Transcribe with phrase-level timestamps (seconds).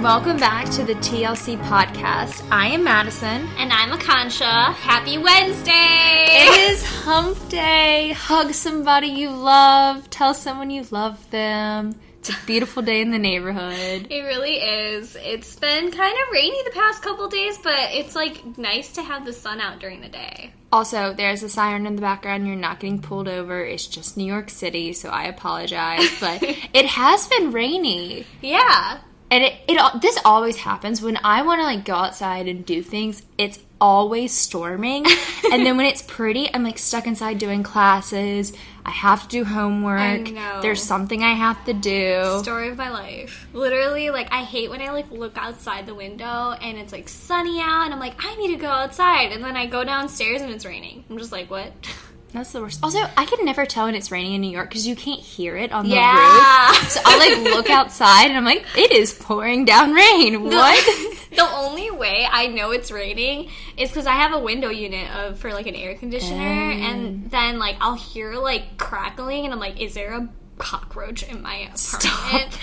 [0.00, 2.42] Welcome back to the TLC podcast.
[2.50, 3.46] I am Madison.
[3.58, 4.72] And I'm Akansha.
[4.72, 5.72] Happy Wednesday!
[5.74, 8.12] It is hump day.
[8.16, 10.08] Hug somebody you love.
[10.08, 11.96] Tell someone you love them.
[12.20, 14.06] It's a beautiful day in the neighborhood.
[14.08, 15.18] It really is.
[15.20, 19.26] It's been kind of rainy the past couple days, but it's like nice to have
[19.26, 20.54] the sun out during the day.
[20.72, 22.46] Also, there's a siren in the background.
[22.46, 23.62] You're not getting pulled over.
[23.62, 26.08] It's just New York City, so I apologize.
[26.20, 28.24] But it has been rainy.
[28.40, 29.00] Yeah.
[29.30, 32.82] And it, it this always happens when I want to like go outside and do
[32.82, 33.22] things.
[33.38, 35.06] It's always storming,
[35.52, 38.52] and then when it's pretty, I'm like stuck inside doing classes.
[38.84, 40.30] I have to do homework.
[40.62, 42.40] There's something I have to do.
[42.42, 43.46] Story of my life.
[43.52, 47.60] Literally, like I hate when I like look outside the window and it's like sunny
[47.60, 50.50] out, and I'm like, I need to go outside, and then I go downstairs and
[50.50, 51.04] it's raining.
[51.08, 51.72] I'm just like, what?
[52.32, 52.78] That's the worst.
[52.82, 55.56] Also, I can never tell when it's raining in New York because you can't hear
[55.56, 56.68] it on the Yeah.
[56.68, 56.90] roof.
[56.90, 60.44] So I like look outside and I'm like, it is pouring down rain.
[60.44, 60.84] What?
[61.36, 65.38] the only way I know it's raining is because I have a window unit of
[65.40, 66.80] for like an air conditioner, Mm.
[66.82, 71.42] and then like I'll hear like crackling, and I'm like, is there a cockroach in
[71.42, 72.58] my apartment?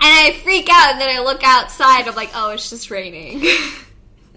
[0.00, 2.06] And I freak out, and then I look outside.
[2.06, 3.42] I'm like, oh, it's just raining.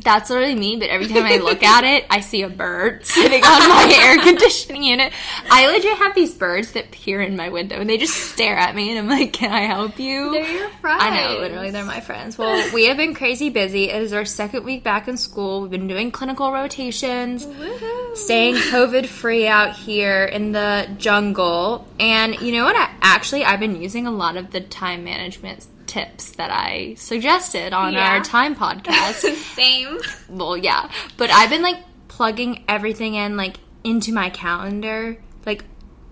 [0.03, 3.43] That's literally me, but every time I look at it, I see a bird sitting
[3.43, 5.13] on my air conditioning unit.
[5.49, 8.75] I legit have these birds that peer in my window and they just stare at
[8.75, 10.31] me, and I'm like, Can I help you?
[10.31, 11.03] They're your friends.
[11.03, 12.37] I know, literally, they're my friends.
[12.37, 13.89] Well, we have been crazy busy.
[13.89, 15.61] It is our second week back in school.
[15.61, 18.17] We've been doing clinical rotations, Woohoo.
[18.17, 21.87] staying COVID free out here in the jungle.
[21.99, 22.75] And you know what?
[22.75, 27.73] I, actually, I've been using a lot of the time management tips that I suggested
[27.73, 28.13] on Yeah.
[28.13, 29.33] our time podcast.
[29.55, 29.97] Same.
[30.29, 30.89] well, yeah.
[31.17, 35.65] But I've been like plugging everything in like into my calendar, like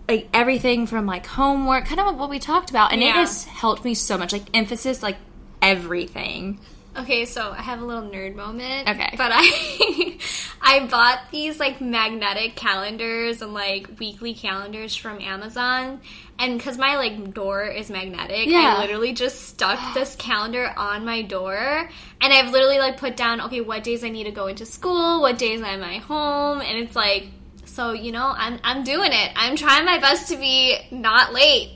[0.08, 3.86] like everything from like homework, kind of what we talked about, and it has helped
[3.86, 4.34] me so much.
[4.34, 5.18] Like emphasis, like
[5.62, 6.60] everything.
[6.98, 8.90] Okay, so I have a little nerd moment.
[8.90, 9.14] Okay.
[9.16, 10.18] But I
[10.62, 16.02] I bought these like magnetic calendars and like weekly calendars from Amazon.
[16.40, 18.76] And because my like door is magnetic, Yeah.
[18.78, 21.90] I literally just stuck this calendar on my door.
[22.22, 25.22] And I've literally like put down, okay, what days I need to go into school,
[25.22, 27.28] what days I'm at home, and it's like
[27.66, 29.32] so, you know, I'm I'm doing it.
[29.36, 31.72] I'm trying my best to be not late.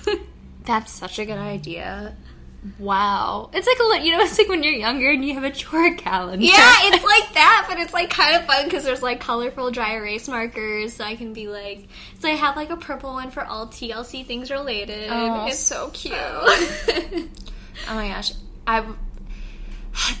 [0.64, 2.16] That's such a good idea.
[2.78, 5.50] Wow, it's like a you know, it's like when you're younger and you have a
[5.50, 6.44] chore calendar.
[6.44, 9.94] Yeah, it's like that, but it's like kind of fun because there's like colorful dry
[9.94, 11.88] erase markers, so I can be like,
[12.20, 15.08] so I have like a purple one for all TLC things related.
[15.10, 16.14] Oh, it's so cute.
[16.18, 17.28] oh
[17.94, 18.32] my gosh,
[18.66, 18.84] I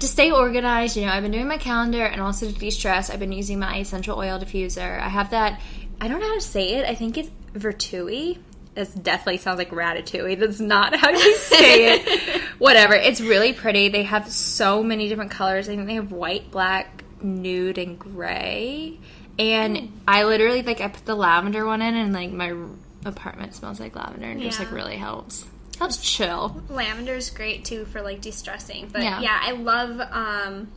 [0.00, 0.96] to stay organized.
[0.96, 3.10] You know, I've been doing my calendar and also to de-stress.
[3.10, 5.00] I've been using my essential oil diffuser.
[5.00, 5.60] I have that.
[6.00, 6.86] I don't know how to say it.
[6.86, 8.38] I think it's Vertui.
[8.76, 10.38] This definitely sounds like Ratatouille.
[10.38, 12.42] That's not how you say it.
[12.58, 12.94] Whatever.
[12.94, 13.88] It's really pretty.
[13.88, 15.68] They have so many different colors.
[15.68, 18.98] I think they have white, black, nude, and gray.
[19.38, 22.54] And I literally like I put the lavender one in, and like my
[23.04, 25.46] apartment smells like lavender, and just like really helps.
[25.78, 26.62] Helps chill.
[26.68, 29.20] Lavender's great too for like de-stressing, but Yeah.
[29.20, 30.68] yeah, I love um,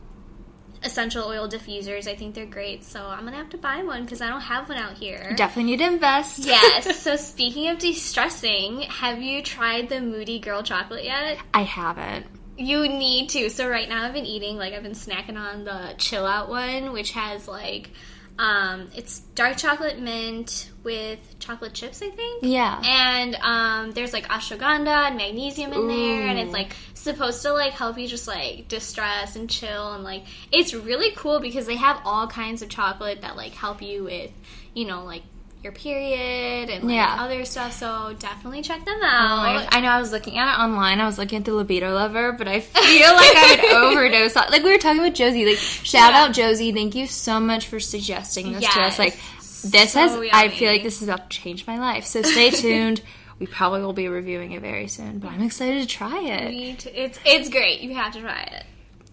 [0.82, 2.06] essential oil diffusers.
[2.08, 4.68] I think they're great, so I'm gonna have to buy one because I don't have
[4.68, 5.32] one out here.
[5.36, 6.38] Definitely need to invest.
[6.50, 7.00] Yes.
[7.00, 11.38] so speaking of de-stressing, have you tried the Moody Girl chocolate yet?
[11.54, 12.26] I haven't.
[12.56, 13.48] You need to.
[13.50, 16.92] So right now I've been eating like I've been snacking on the chill out one,
[16.92, 17.90] which has like
[18.40, 22.42] um it's dark chocolate mint with chocolate chips, I think.
[22.42, 22.80] Yeah.
[22.82, 27.74] And um there's like ashwagandha and magnesium in there and it's like supposed to like
[27.74, 32.00] help you just like distress and chill and like it's really cool because they have
[32.04, 34.30] all kinds of chocolate that like help you with,
[34.72, 35.22] you know, like
[35.62, 37.16] your period and like Yeah.
[37.18, 37.72] other stuff.
[37.72, 39.64] So definitely check them Oh out.
[39.64, 39.68] gosh.
[39.72, 41.00] I know I was looking at it online.
[41.00, 44.36] I was looking at the libido lover, but I feel like I would overdose.
[44.36, 45.44] on- Like we were talking with Josie.
[45.46, 46.20] Like shout Yeah.
[46.22, 46.72] out Josie.
[46.72, 48.98] Thank you so much for suggesting this to us.
[48.98, 49.18] Like
[49.62, 50.16] this So has.
[50.32, 52.04] I feel like this is about to change my life.
[52.06, 53.02] So stay tuned.
[53.38, 56.86] we probably will be reviewing it very soon, but I'm excited to try it.
[56.86, 57.80] It's it's great.
[57.82, 58.64] You have to try it.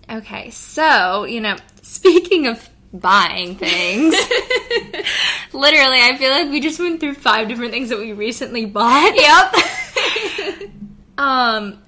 [0.10, 4.14] Okay, so you know, speaking of buying things,
[5.54, 9.16] literally, I feel like we just went through five different things that we recently bought.
[9.16, 10.70] Yep.
[11.18, 11.82] Um,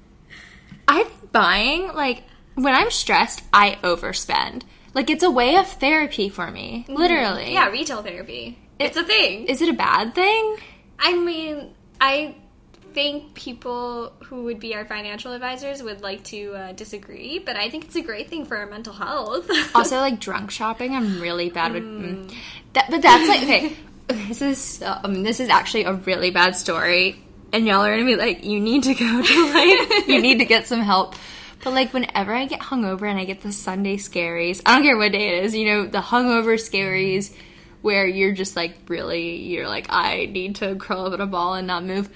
[0.88, 2.24] I'm buying like
[2.56, 4.64] when I'm stressed, I overspend.
[4.94, 7.44] Like it's a way of therapy for me, literally.
[7.44, 7.54] Mm-hmm.
[7.54, 8.58] yeah, retail therapy.
[8.80, 9.46] It's a thing.
[9.46, 10.58] Is it a bad thing?
[10.98, 12.36] I mean, I
[12.94, 17.70] think people who would be our financial advisors would like to uh, disagree, but I
[17.70, 19.50] think it's a great thing for our mental health.
[19.76, 21.84] Also, like drunk shopping, I'm really bad with.
[21.84, 22.34] Mm.
[22.74, 23.78] That, but that's like okay.
[24.28, 27.22] This is um, this is actually a really bad story,
[27.54, 30.46] and y'all are gonna be like, you need to go to like, you need to
[30.46, 31.16] get some help.
[31.64, 34.98] But like whenever I get hungover and I get the Sunday scaries, I don't care
[34.98, 37.34] what day it is, you know, the hungover scaries
[37.82, 41.54] where you're just like really, you're like, I need to curl up in a ball
[41.54, 42.10] and not move.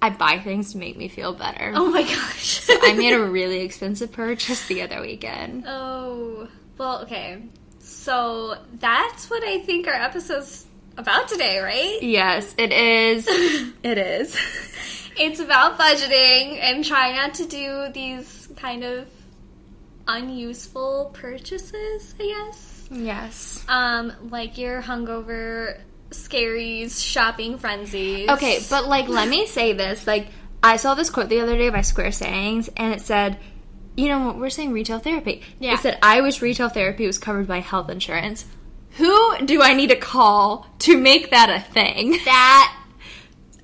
[0.00, 1.72] I buy things to make me feel better.
[1.74, 2.68] Oh my gosh.
[2.70, 5.64] I made a really expensive purchase the other weekend.
[5.80, 7.42] Oh, well, okay.
[7.80, 10.66] So that's what I think our episode's
[10.96, 11.98] about today, right?
[12.00, 13.26] Yes, it is.
[13.82, 14.36] it is.
[15.16, 19.08] It's about budgeting and trying not to do these kind of
[20.06, 22.88] unuseful purchases, I guess.
[22.90, 23.64] Yes.
[23.68, 28.28] Um, like your hungover scaries shopping frenzies.
[28.28, 30.06] Okay, but like, let me say this.
[30.06, 30.28] Like,
[30.62, 33.38] I saw this quote the other day by Square Sayings, and it said,
[33.96, 35.42] you know what, we're saying retail therapy.
[35.58, 35.74] Yeah.
[35.74, 38.46] It said, I wish retail therapy was covered by health insurance.
[38.92, 42.12] Who do I need to call to make that a thing?
[42.24, 42.77] that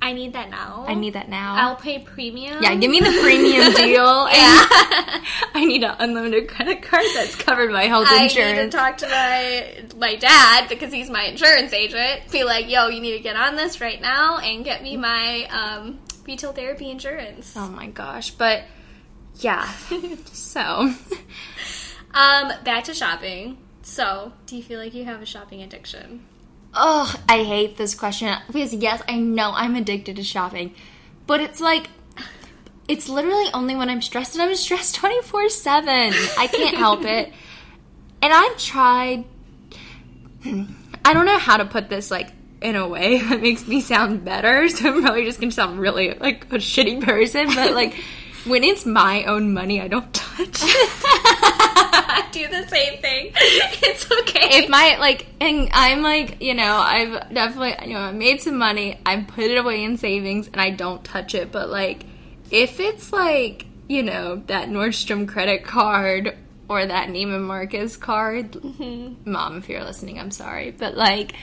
[0.04, 0.84] I need that now.
[0.86, 1.54] I need that now.
[1.56, 2.62] I'll pay premium.
[2.62, 4.28] yeah, give me the premium deal.
[4.28, 4.66] Yeah.
[5.54, 8.58] I need an unlimited credit card that's covered by health insurance.
[8.58, 12.30] I need to talk to my my dad because he's my insurance agent.
[12.30, 15.44] Be like, yo, you need to get on this right now and get me my
[15.46, 17.54] um, retail therapy insurance.
[17.56, 18.64] oh my gosh, but
[19.36, 19.68] yeah.
[20.32, 20.92] so,
[22.14, 23.58] Um, back to shopping.
[23.82, 26.24] So, do you feel like you have a shopping addiction?
[26.74, 30.74] Oh, I hate this question because yes, I know I'm addicted to shopping,
[31.26, 31.88] but it's like
[32.86, 36.38] it's literally only when I'm stressed and I'm stressed 24/7.
[36.38, 37.32] I can't help it.
[38.22, 39.24] And I've tried
[41.04, 42.30] I don't know how to put this like
[42.60, 46.14] in a way that makes me sound better, so I'm probably just to sound really
[46.14, 47.94] like a shitty person, but like
[48.44, 51.60] when it's my own money, I don't touch it.
[52.32, 53.32] Do the same thing.
[53.86, 54.58] It's okay.
[54.58, 58.58] if my like and i'm like you know i've definitely you know i made some
[58.58, 58.98] money.
[59.04, 61.52] I put it away in savings and i don't touch it.
[61.52, 62.04] But like
[62.50, 66.36] if it's like you know that nordstrom credit card
[66.68, 69.30] or that neiman marcus card mm-hmm.
[69.30, 70.70] mom if you're listening i'm sorry.
[70.70, 71.34] But like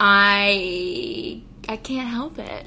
[0.00, 2.66] i i can't help it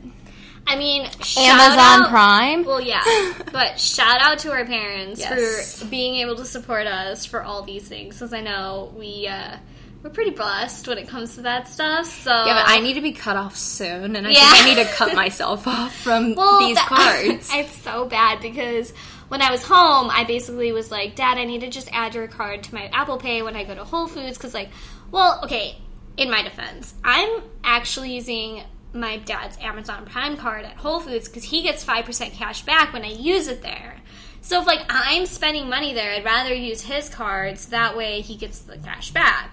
[0.67, 1.03] I mean,
[1.37, 3.03] amazon out- prime Well, yeah,
[3.51, 5.79] but shout out to our parents Yes.
[5.79, 9.57] for being able to support us for all these things, because I know we uh,
[10.01, 12.05] we're pretty blessed when it comes to that stuff.
[12.05, 14.49] So yeah, but I need to be cut off soon, and I Yeah.
[14.51, 17.49] think I need to cut myself off from Well, these that- cards.
[17.53, 18.91] it's so bad because
[19.27, 22.27] when I was home, I basically was like, Dad, I need to just add your
[22.27, 24.37] card to my Apple Pay when I go to Whole Foods.
[24.37, 24.69] Because, like,
[25.09, 25.77] well, okay,
[26.17, 28.61] in my defense, I'm actually using
[28.95, 33.03] my dad's Amazon Prime card at Whole Foods because he gets 5% cash back when
[33.03, 33.97] I use it there.
[34.41, 37.67] So if, like, I'm spending money there, I'd rather use his cards.
[37.67, 39.49] That way he gets the cash back.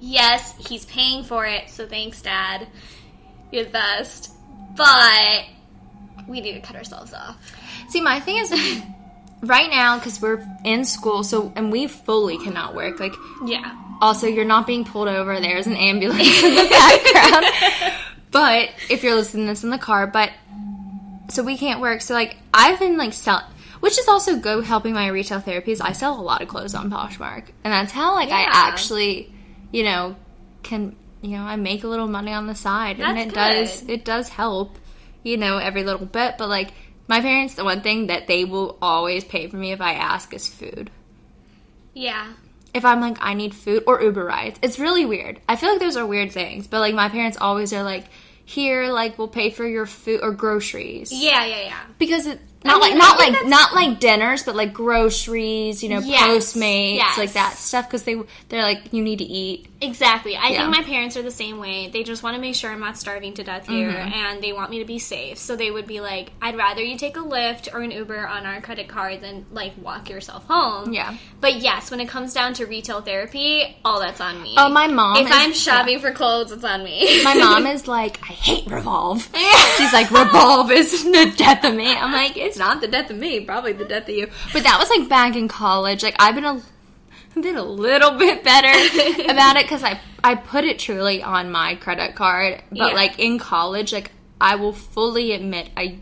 [0.00, 2.66] Yes, he's paying for it, so thanks, Dad.
[3.52, 4.32] You're the best.
[4.76, 5.44] But
[6.26, 7.36] we need to cut ourselves off.
[7.88, 8.50] See, my thing is,
[9.42, 12.98] right now, because we're in school, so and we fully cannot work.
[12.98, 13.14] Like,
[13.46, 13.78] Yeah.
[14.02, 15.40] Also, you're not being pulled over.
[15.40, 17.46] There's an ambulance in the background.
[18.32, 20.30] but if you're listening to this in the car, but
[21.30, 22.00] so we can't work.
[22.00, 23.44] So like, I've been like selling.
[23.78, 25.80] Which is also good helping my retail therapies.
[25.80, 29.34] I sell a lot of clothes on Poshmark, and that's how like I actually,
[29.72, 30.14] you know,
[30.62, 33.88] can you know I make a little money on the side, and That's it does
[33.88, 34.78] it does help,
[35.24, 36.36] you know, every little bit.
[36.38, 36.72] But like
[37.08, 40.32] my parents, the one thing that they will always pay for me if I ask
[40.32, 40.88] is food.
[41.92, 42.34] Yeah.
[42.74, 45.40] If I'm like I need food or Uber rides, it's really weird.
[45.48, 48.04] I feel like those are weird things, but like my parents always are like,
[48.44, 51.12] here, like we'll pay for your food or groceries.
[51.12, 51.80] Yeah, yeah, yeah.
[51.98, 55.88] because it not mean, like not like that's- not like dinners, but like groceries, you
[55.88, 56.22] know, Yes,
[56.54, 57.18] Postmates, yes.
[57.18, 57.88] like that stuff.
[57.88, 58.16] Because they
[58.48, 59.66] they're like you need to eat.
[59.80, 60.36] Exactly.
[60.36, 60.58] I Yeah.
[60.62, 61.90] think my parents are the same way.
[61.92, 64.12] They just want to make sure I'm not starving to death here Mm-hmm.
[64.12, 65.38] and they want me to be safe.
[65.38, 68.46] So they would be like, I'd rather you take a Lyft or an Uber on
[68.46, 70.92] our credit card than like walk yourself home.
[70.92, 71.16] Yeah.
[71.40, 74.54] But yes, when it comes down to retail therapy, all that's on me.
[74.56, 75.16] Oh, my mom.
[75.16, 77.20] If is- I'm shopping for clothes, it's on me.
[77.24, 79.28] my mom is like, I hate Revolve.
[79.78, 81.92] She's like, Revolve is the death of me.
[81.92, 84.28] I'm like, it's not the death of me, probably the death of you.
[84.52, 86.02] But that was like back in college.
[86.02, 86.62] Like I've been a
[87.34, 88.68] been a little bit better
[89.30, 92.62] about it because I I put it truly on my credit card.
[92.70, 92.84] But Yeah.
[92.94, 95.98] like in college, like I will fully admit I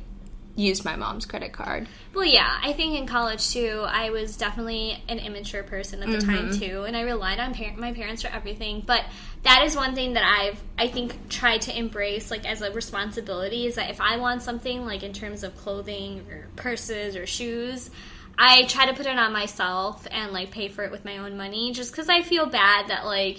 [0.56, 1.86] used my mom's credit card.
[2.12, 6.16] Well, yeah, I think in college too, I was definitely an immature person at the
[6.16, 6.30] mm-hmm.
[6.30, 8.82] time too, and I relied on par- my parents for everything.
[8.84, 9.04] But
[9.44, 13.66] that is one thing that I've, I think, tried to embrace like as a responsibility
[13.66, 17.90] is that if I want something like in terms of clothing or purses or shoes,
[18.36, 21.36] I try to put it on myself and like pay for it with my own
[21.36, 23.38] money, just because I feel bad that like.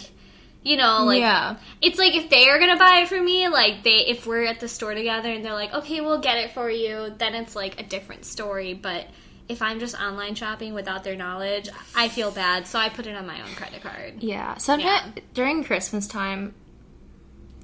[0.64, 1.56] You know, like Yeah.
[1.82, 4.60] it's like if they are gonna buy it for me, like they if we're at
[4.60, 7.80] the store together and they're like, okay, we'll get it for you, then it's like
[7.80, 8.76] a different story.
[8.76, 9.08] But
[9.50, 13.16] if I'm just online shopping without their knowledge, I feel bad, so I put it
[13.16, 14.22] on my own credit card.
[14.22, 14.56] Yeah.
[14.58, 16.54] Sometimes during Christmas time,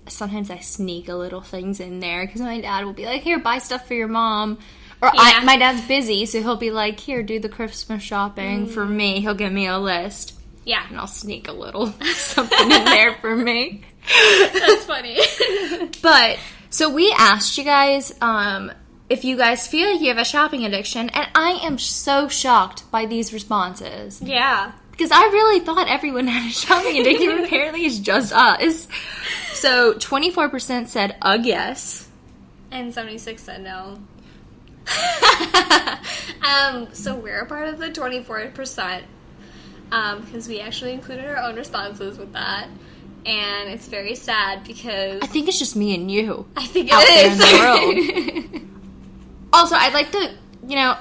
[0.08, 3.40] sometimes I sneak a little things in there because my dad will be like, "Here,
[3.40, 4.58] buy stuff for your mom."
[5.02, 5.22] Or Yeah.
[5.22, 8.90] I, my dad's busy, so he'll be like, "Here, do the Christmas shopping for Mm.
[8.92, 10.34] me." He'll give me a list,
[10.68, 13.84] Yeah, and I'll sneak a little something in there for me.
[14.54, 15.18] that's funny.
[16.02, 18.74] But so we asked you guys um,
[19.10, 22.90] if you guys feel like you have a shopping addiction, and I am so shocked
[22.92, 24.74] by these responses yeah.
[24.92, 27.40] because I really thought everyone had a shopping addiction.
[27.46, 28.90] Apparently, it's just us.
[29.54, 32.10] So twenty four percent said ugh yes.
[32.72, 34.00] And 76 said no.
[36.46, 39.04] um, so we're a part of the 24%,
[39.92, 42.68] um, because we actually included our own responses with that.
[43.26, 46.46] And it's very sad because I think it's just me and you.
[46.56, 48.62] I think out there in it is.
[49.54, 50.34] Also, I'd like to,
[50.68, 50.96] you know,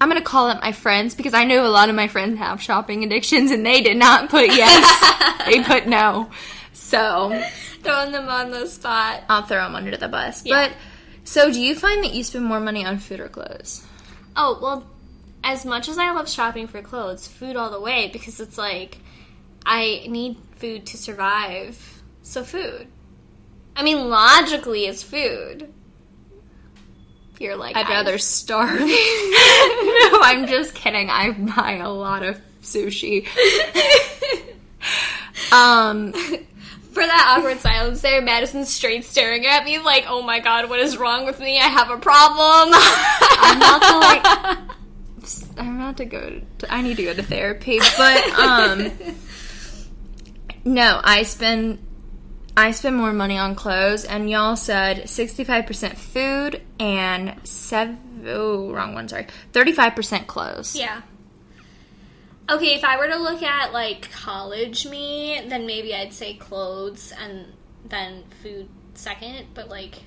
[0.00, 2.62] I'm gonna call up my friends because I know a lot of my friends have
[2.62, 5.46] shopping addictions, and they did not put yes.
[5.46, 6.30] they put no.
[6.74, 7.42] So
[7.82, 9.24] Throwing them on the spot.
[9.28, 10.44] I'll throw them under the bus.
[10.44, 10.68] Yeah.
[10.68, 10.76] But
[11.24, 13.84] so, do you find that you spend more money on food or clothes?
[14.36, 14.86] Oh, well,
[15.48, 18.98] as much as I love shopping for clothes, food all the way because it's like
[19.64, 22.02] I need food to survive.
[22.22, 22.86] So, food.
[23.74, 25.72] I mean, logically, it's food.
[27.38, 28.78] You're like, I'd rather starve.
[28.80, 28.86] no,
[30.20, 31.08] I'm just kidding.
[31.08, 33.26] I buy a lot of sushi.
[35.52, 40.68] um, For that awkward silence there, Madison's straight staring at me like, oh my god,
[40.68, 41.58] what is wrong with me?
[41.58, 42.74] I have a problem.
[42.74, 43.82] I'm not
[44.58, 44.68] like.
[45.56, 46.40] I'm about to go.
[46.58, 48.92] To, I need to go to therapy, but um,
[50.64, 51.84] no, I spend.
[52.56, 58.24] I spend more money on clothes, and y'all said 65% food and seven.
[58.26, 59.08] Oh, wrong one.
[59.08, 60.74] Sorry, 35% clothes.
[60.74, 61.02] Yeah.
[62.50, 67.12] Okay, if I were to look at like college me, then maybe I'd say clothes
[67.22, 67.52] and
[67.84, 69.48] then food second.
[69.54, 70.02] But like,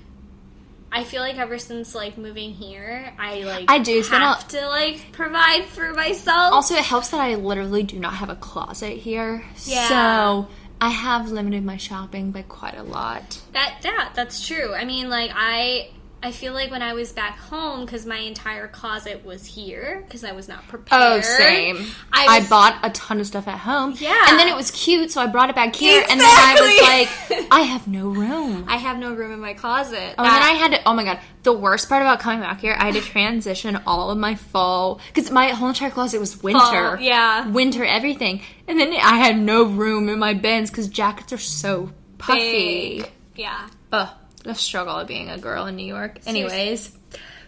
[0.94, 5.12] I feel like ever since like moving here, I like I do have to like
[5.12, 6.52] provide for myself.
[6.52, 9.42] Also, it helps that I literally do not have a closet here.
[9.64, 9.88] Yeah.
[9.88, 10.48] So
[10.82, 13.40] I have limited my shopping by quite a lot.
[13.54, 14.74] That yeah, that's true.
[14.74, 15.90] I mean, like I
[16.24, 20.22] I feel like when I was back home because my entire closet was here because
[20.22, 21.02] I was not oh, prepared.
[21.02, 21.76] Oh, same.
[22.12, 23.96] I, I, bought a ton of stuff at home.
[23.98, 24.26] Yeah.
[24.28, 26.00] And then it was cute, so I brought it back here.
[26.08, 28.66] And then I was like, I have no room.
[28.68, 30.14] I have no room in my closet.
[30.16, 30.88] Oh, and then I had to.
[30.88, 31.18] Oh my god!
[31.42, 35.00] The worst part about coming back here, I had to transition all of my fall
[35.08, 36.60] because my whole entire closet was winter.
[36.60, 37.48] Fall, yeah.
[37.48, 41.90] winter everything, and then I had no room in my bins because jackets are so
[42.18, 43.02] puffy.
[43.02, 43.10] Big.
[43.34, 43.68] Yeah.
[43.90, 44.08] Ugh,
[44.44, 46.18] the struggle of being a girl in New York.
[46.26, 46.96] Anyways,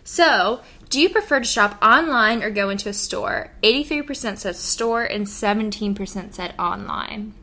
[0.04, 0.60] so
[0.90, 3.50] do you prefer to shop online or go into a store?
[3.62, 7.34] 83% said store and 17% said online.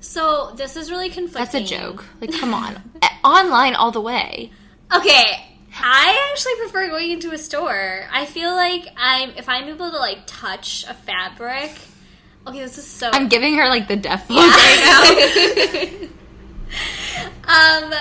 [0.00, 1.62] So this is really conflicting.
[1.62, 2.04] That's a joke.
[2.20, 2.80] Like, come on.
[3.24, 4.52] Online all the way.
[4.94, 5.24] Okay.
[5.76, 8.06] I actually prefer going into a store.
[8.12, 11.72] I feel like I'm if I'm able to like touch a fabric.
[12.46, 16.08] Okay, this is so I'm giving her like the death look right now.
[17.48, 17.92] um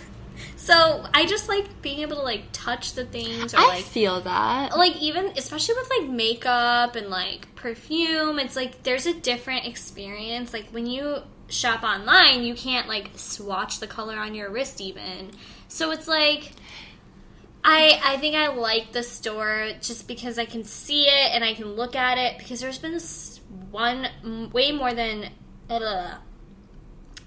[0.56, 4.20] so I just like being able to like touch the things or I like feel
[4.22, 4.76] that.
[4.76, 10.52] like even especially with like makeup and like perfume it's like there's a different experience.
[10.52, 15.30] Like when you shop online you can't like swatch the color on your wrist even.
[15.68, 16.52] So it's like
[17.64, 21.54] i i think i like the store just because i can see it and i
[21.54, 23.00] can look at it because there's been
[23.70, 24.06] one
[24.52, 25.30] way more than
[25.70, 26.14] uh,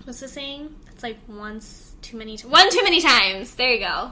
[0.03, 3.79] what's the saying it's like once too many t- one too many times there you
[3.81, 4.11] go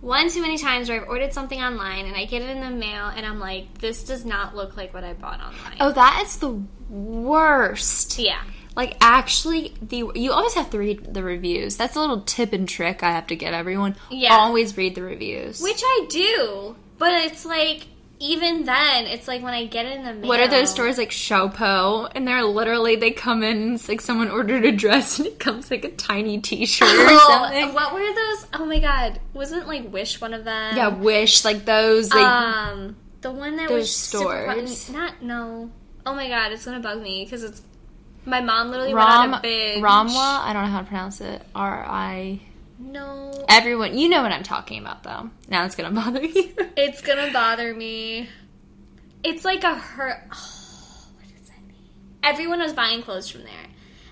[0.00, 2.70] one too many times where I've ordered something online and I get it in the
[2.70, 5.76] mail and I'm like, this does not look like what I bought online.
[5.80, 8.18] Oh, that is the worst.
[8.18, 8.42] Yeah.
[8.76, 11.78] Like actually, the you always have to read the reviews.
[11.78, 13.96] That's a little tip and trick I have to give everyone.
[14.10, 14.34] Yeah.
[14.34, 15.62] Always read the reviews.
[15.62, 17.86] Which I do, but it's like,
[18.18, 20.28] even then, it's like when I get in the mail.
[20.28, 22.10] What are those stores like Showpo?
[22.14, 25.70] And they're literally they come in it's like someone ordered a dress and it comes
[25.70, 27.74] like a tiny T-shirt or Oh, something.
[27.74, 28.46] what were those?
[28.54, 29.20] Oh my god.
[29.34, 30.76] Wasn't like Wish one of them?
[30.76, 32.10] Yeah, Wish like those.
[32.12, 34.90] Like, um, the one that was super stores.
[34.90, 35.70] Not, no.
[36.04, 37.62] Oh my god, it's gonna bug me because it's.
[38.24, 39.82] My mom literally went on a binge.
[39.84, 40.40] Ramwa.
[40.40, 41.42] I don't know how to pronounce it.
[41.54, 42.40] R I.
[42.78, 43.44] No.
[43.48, 45.30] Everyone, you know what I'm talking about though.
[45.48, 46.52] Now it's gonna bother you.
[46.76, 48.28] It's gonna bother me.
[49.24, 50.22] It's like a hurt.
[50.32, 50.34] Oh,
[51.16, 51.88] what does that mean?
[52.22, 53.66] Everyone was buying clothes from there,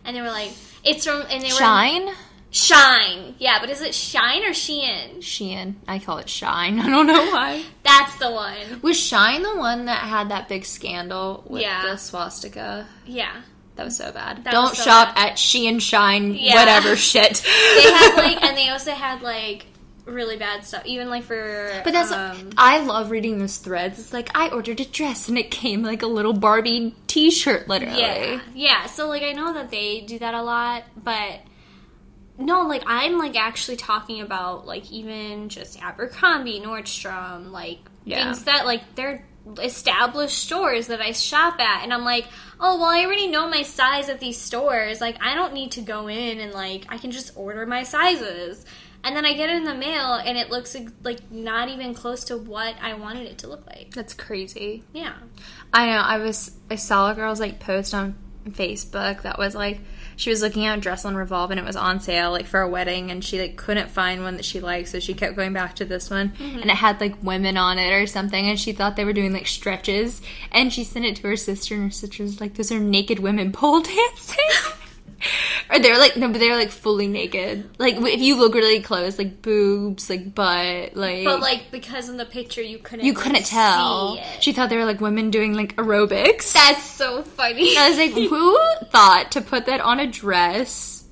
[0.04, 0.50] and they were like,
[0.83, 2.09] "It's from," and they were Shine.
[2.50, 3.35] Shine.
[3.38, 5.16] Yeah, but is it Shine or Shein?
[5.18, 5.75] Shein.
[5.88, 6.78] I call it Shine.
[6.80, 7.64] I don't know why.
[7.83, 8.80] That's the one.
[8.80, 11.83] Was Shine the one that had that big scandal with Yeah.
[11.83, 12.87] the swastika?
[13.06, 13.42] Yeah.
[13.76, 14.45] That was so bad.
[14.45, 15.33] That Don't so shop bad.
[15.33, 16.54] at and Shine, Yeah.
[16.54, 17.43] whatever shit.
[17.43, 19.66] They had like, and they also had like
[20.04, 21.81] really bad stuff, even like for.
[21.83, 23.99] But that's um, I love reading those threads.
[23.99, 28.00] It's like I ordered a dress and it came like a little Barbie T-shirt, literally.
[28.00, 28.87] Yeah, yeah.
[28.87, 31.40] So like I know that they do that a lot, but
[32.38, 38.25] no, like I'm like actually talking about like even just Abercrombie, Nordstrom, like Yeah.
[38.25, 39.26] things that like they're
[39.58, 42.26] established stores that I shop at, and I'm like,
[42.61, 45.00] oh well, I already know my size at these stores.
[45.00, 48.64] Like I don't need to go in and like I can just order my sizes.
[49.06, 52.25] And then I get it in the mail, and it looks like not even close
[52.25, 53.90] to what I wanted it to look like.
[53.94, 54.82] That's crazy.
[54.94, 55.12] Yeah.
[55.75, 55.99] I know.
[55.99, 56.52] I was.
[56.70, 58.14] I saw a girl's like post on
[58.49, 59.80] Facebook that was like
[60.16, 62.61] she was looking at a dress on Revolve and it was on sale like for
[62.61, 65.52] a wedding and she like couldn't find one that she liked so she kept going
[65.52, 66.30] back to this one.
[66.30, 66.61] Mm-hmm.
[66.61, 69.33] And it had like women on it or something and she thought they were doing
[69.33, 70.23] like stretches.
[70.52, 73.18] And she sent it to her sister and her sister was like those are naked
[73.18, 74.74] women pole dancing.
[75.71, 77.69] Or they're like no, but they're like fully naked.
[77.78, 82.16] Like if you look really close, like boobs, like butt, like But like because in
[82.16, 84.14] the picture you couldn't you couldn't tell.
[84.16, 84.43] see it.
[84.43, 86.52] She thought they were like women doing like aerobics.
[86.52, 87.76] That's so funny.
[87.76, 88.59] I was like, who
[88.90, 91.04] thought to put that on a dress?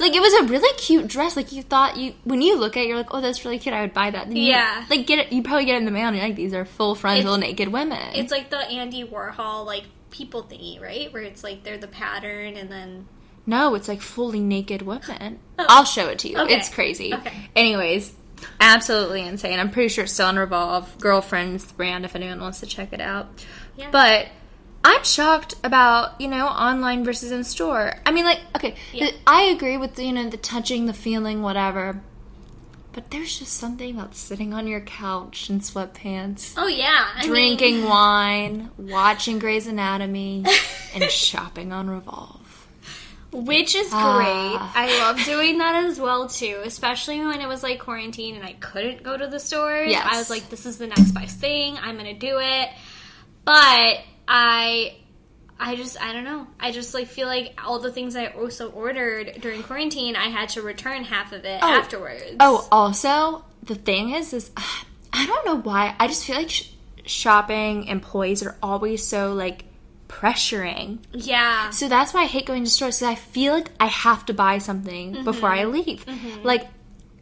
[0.00, 1.36] Like it was a really cute dress.
[1.36, 3.74] Like you thought you when you look at it, you're like, oh, that's really cute.
[3.74, 4.26] I would buy that.
[4.26, 4.84] Then you, Yeah.
[4.90, 5.32] Like get it.
[5.32, 7.68] You probably get it in the mail and you're like, these are full frontal naked
[7.68, 8.14] women.
[8.14, 11.12] it's like the Andy Warhol like people thingy, right?
[11.12, 13.06] Where it's like they're the pattern and then
[13.46, 15.38] no, it's like fully naked women.
[15.58, 15.66] Oh.
[15.68, 16.38] I'll show it to you.
[16.38, 16.54] Okay.
[16.54, 17.12] It's crazy.
[17.14, 17.48] Okay.
[17.54, 18.14] Anyways,
[18.60, 19.58] absolutely insane.
[19.58, 20.98] I'm pretty sure it's still on Revolve.
[20.98, 23.28] Girlfriend's brand if anyone wants to check it out.
[23.76, 23.90] Yeah.
[23.90, 24.28] But
[24.84, 27.94] I'm shocked about, you know, online versus in store.
[28.04, 29.10] I mean, like, okay, Yeah.
[29.26, 32.00] I agree with, you know, the touching, the feeling, whatever.
[32.92, 37.08] But there's just something about sitting on your couch in sweatpants, Oh yeah.
[37.16, 40.44] I drinking mean, wine, watching Grey's Anatomy,
[40.94, 42.40] and shopping on Revolve.
[43.34, 43.98] Which is great.
[44.00, 44.72] Ah.
[44.74, 48.52] I love doing that as well too, especially when it was like quarantine and I
[48.54, 49.90] couldn't go to the stores.
[49.90, 50.06] Yes.
[50.10, 51.76] I was like, this is the next best thing.
[51.82, 52.68] I'm gonna do it.
[53.44, 54.96] But I
[55.58, 56.46] I just I don't know.
[56.58, 60.50] I just like feel like all the things I also ordered during quarantine, I had
[60.50, 62.36] to return half of it afterwards.
[62.40, 64.50] Oh, also, the thing is, is
[65.12, 65.94] I don't know why.
[65.98, 66.70] I just feel like sh-
[67.06, 69.64] shopping employees are always so, like,
[70.08, 70.98] pressuring.
[71.12, 71.70] yeah.
[71.70, 74.34] So that's why I hate going to stores because I feel like I have to
[74.34, 75.24] buy something mm-hmm.
[75.24, 76.04] before I leave.
[76.06, 76.42] Mm-hmm.
[76.42, 76.68] Like,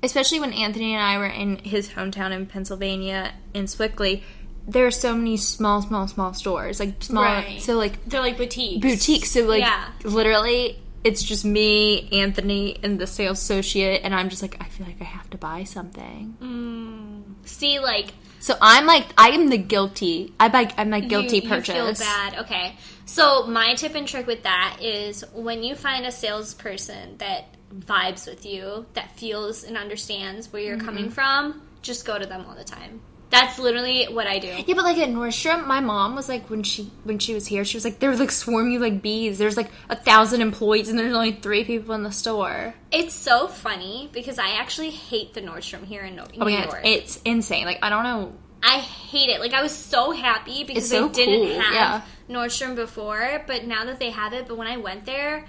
[0.02, 4.22] especially when Anthony and I were in his hometown in Pennsylvania, in Sewickley,
[4.66, 6.78] there are so many small, small, small stores.
[6.80, 7.24] Like, small.
[7.24, 7.60] Right.
[7.60, 8.80] So, like, They're like boutiques.
[8.80, 9.30] boutiques.
[9.30, 9.88] So, like, Yeah.
[10.04, 14.86] literally, it's just me, Anthony, and the sales associate, and I'm just like, I feel
[14.86, 16.36] like I have to buy something.
[16.40, 17.48] Mm.
[17.48, 20.34] See, like So I'm like, I am the guilty.
[20.40, 20.68] I buy.
[20.76, 21.76] I'm like guilty you, purchase.
[21.76, 22.38] You feel bad.
[22.40, 22.74] Okay.
[23.06, 28.26] So my tip and trick with that is when you find a salesperson that vibes
[28.26, 31.12] with you, that feels and understands where you're coming Mm-hmm.
[31.12, 33.00] from, just go to them all the time.
[33.32, 34.48] That's literally what I do.
[34.48, 37.64] Yeah, but like at Nordstrom, my mom was like when she when she was here,
[37.64, 39.38] she was like they were like swarm you like bees.
[39.38, 42.74] There's like a thousand employees and there's only three people in the store.
[42.92, 46.80] It's so funny because I actually hate the Nordstrom here in New Oh my York.
[46.84, 47.64] it's, it's insane.
[47.64, 48.34] Like I don't know.
[48.62, 49.40] I hate it.
[49.40, 52.02] Like I was so happy because so they didn't cool, have yeah.
[52.28, 55.46] Nordstrom before, but now that they have it, but when I went there,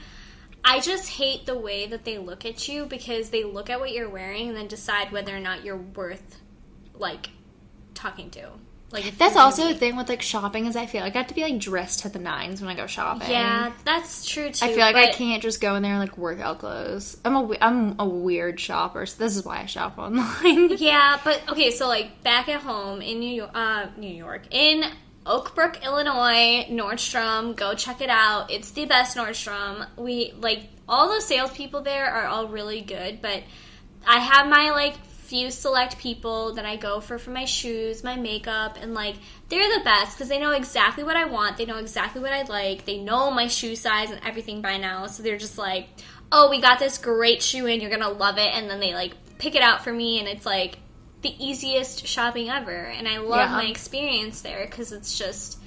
[0.63, 3.91] I just hate the way that they look at you because they look at what
[3.91, 6.39] you're wearing and then decide whether or not you're worth
[6.95, 7.29] like
[7.93, 8.49] talking to.
[8.93, 11.33] Like That's also a thing with like shopping is I feel like I have to
[11.33, 13.31] be like dressed to the nines when I go shopping.
[13.31, 14.63] Yeah, that's true too.
[14.63, 17.17] I feel like I can't just go in there and like workout clothes.
[17.25, 20.77] I'm a I'm a weird shopper, so this is why I shop online.
[20.83, 24.83] Yeah, but okay, so like back at home in New York, uh, New York, in
[25.25, 28.51] Oak Brook, Illinois, Nordstrom, go check it out.
[28.51, 29.87] It's the best Nordstrom.
[29.97, 33.41] We like all the salespeople there are all really good, but
[34.05, 34.95] I have my like
[35.33, 39.15] few select people that I go for for my shoes, my makeup, and like
[39.49, 41.57] they're the best because they know exactly what I want.
[41.57, 42.85] They know exactly what I like.
[42.85, 45.87] They know my shoe size and everything by now, so they're just like,
[46.31, 47.81] "Oh, we got this great shoe in.
[47.81, 50.45] You're gonna love it." And then they like pick it out for me, and it's
[50.45, 50.77] like
[51.23, 52.69] the easiest shopping ever.
[52.71, 53.55] And I love Yeah.
[53.57, 55.57] my experience there because it's just.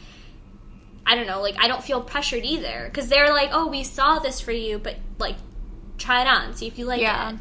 [1.05, 4.21] I don't know, like I don't feel pressured either because they're like, "Oh, we saw
[4.21, 5.35] this for you, but like,
[5.99, 7.31] try it on, see if you like Yeah.
[7.31, 7.37] it."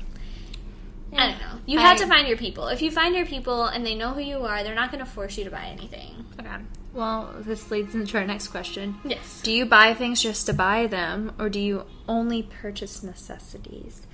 [1.17, 1.59] I don't know.
[1.65, 2.67] You I- have to find your people.
[2.67, 5.09] If you find your people and they know who you are, they're not going to
[5.09, 6.25] force you to buy anything.
[6.39, 6.49] Okay.
[6.93, 8.95] Well, this leads into our next question.
[9.03, 9.41] Yes.
[9.43, 14.07] Do you buy things just to buy them, or do you only purchase necessities?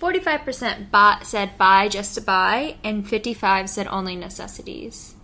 [0.00, 5.16] 45% bought, said buy just to buy, and 55 said only necessities.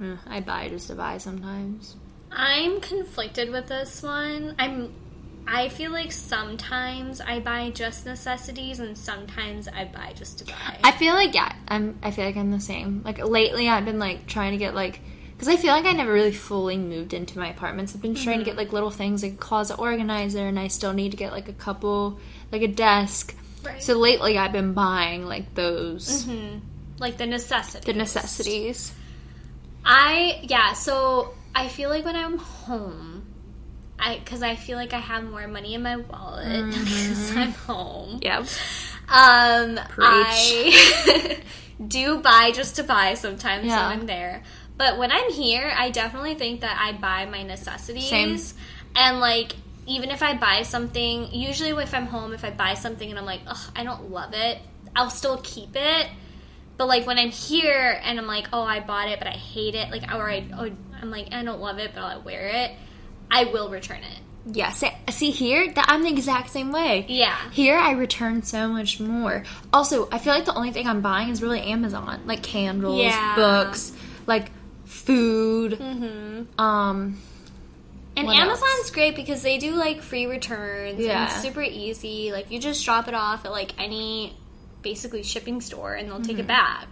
[0.00, 1.96] Mm, I buy just to buy sometimes.
[2.30, 4.54] I'm conflicted with this one.
[4.58, 4.94] I'm
[5.50, 10.78] I feel like sometimes I buy just necessities and sometimes I buy just to buy.
[10.84, 11.98] I feel like yeah, I'm.
[12.02, 13.00] I feel like I'm the same.
[13.02, 15.00] Like lately, I've been like trying to get like
[15.32, 17.94] because I feel like I never really fully moved into my apartments.
[17.94, 18.44] I've been trying to mm-hmm.
[18.44, 21.48] get like little things like a closet organizer, and I still need to get like
[21.48, 22.20] a couple
[22.52, 23.34] like a desk.
[23.64, 23.82] Right.
[23.82, 26.58] So lately, I've been buying like those mm-hmm.
[26.98, 27.86] like the necessities.
[27.86, 28.92] the necessities.
[29.82, 33.07] I yeah, so I feel like when I'm home,
[33.98, 38.20] I because I feel like I have more money in my wallet because I'm home.
[38.22, 38.40] Yep.
[39.10, 41.40] Um, I
[41.86, 43.88] do buy just to buy sometimes Yeah.
[43.88, 44.42] when I'm there.
[44.76, 48.08] But when I'm here, I definitely think that I buy my necessities.
[48.08, 48.38] Same.
[48.94, 49.52] And like,
[49.86, 53.24] even if I buy something, usually if I'm home, if I buy something and I'm
[53.24, 54.58] like, ugh, I don't love it,
[54.94, 56.06] I'll still keep it.
[56.76, 59.74] But like when I'm here and I'm like, oh, I bought it, but I hate
[59.74, 60.70] it, like, or I, or
[61.02, 62.72] I'm like, I don't love it, but I'll wear it,
[63.30, 64.18] I will return it.
[64.50, 64.70] Yeah.
[64.70, 67.04] See, see here, that I'm the exact same way.
[67.08, 67.36] Yeah.
[67.50, 69.42] Here, I return so much more.
[69.72, 73.34] Also, I feel like the only thing I'm buying is really Amazon, like candles, Yeah.
[73.34, 73.92] books,
[74.26, 74.50] like
[74.86, 75.72] food.
[75.72, 76.58] Mm-hmm.
[76.60, 77.18] Um,
[78.16, 81.26] And What Amazon's great because they do like free returns Yeah.
[81.26, 82.32] it's super easy.
[82.32, 84.34] Like you just drop it off at like any
[84.82, 86.86] basically shipping store and they'll take it back.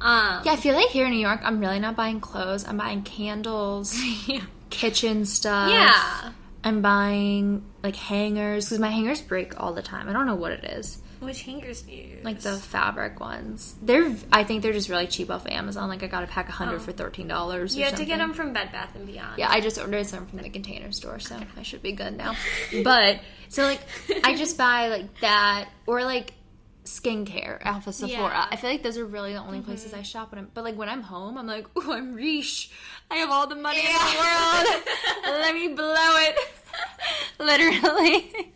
[0.00, 2.64] Um yeah, I feel like here in New York, I'm really not buying clothes.
[2.66, 4.42] I'm buying candles, yeah.
[4.74, 5.70] Kitchen stuff.
[5.70, 6.32] Yeah.
[6.62, 10.08] I'm buying like hangers because my hangers break all the time.
[10.08, 10.98] I don't know what it is.
[11.20, 12.24] Which hangers do you use?
[12.24, 13.74] Like the fabric ones.
[13.80, 15.88] They're I think they're just really cheap off Amazon.
[15.88, 16.80] Like I got a pack of hundred Oh.
[16.80, 17.76] for thirteen dollars.
[17.76, 19.38] You have to get them from Bed Bath and Beyond.
[19.38, 22.34] Yeah, I just ordered some from the container store, so I should be good now.
[22.82, 23.80] But so like
[24.24, 26.32] I just buy like that or like
[26.84, 28.10] skincare, Alpha Sephora.
[28.22, 28.28] Yeah.
[28.42, 28.52] Mm-hmm.
[28.54, 30.76] I feel like those are really the only places I shop when I'm but like
[30.76, 32.70] when I'm home, I'm like, oh, I'm rich.
[33.10, 34.82] I have all the money in the world.
[35.42, 36.36] Let me blow it.
[37.38, 38.52] Literally.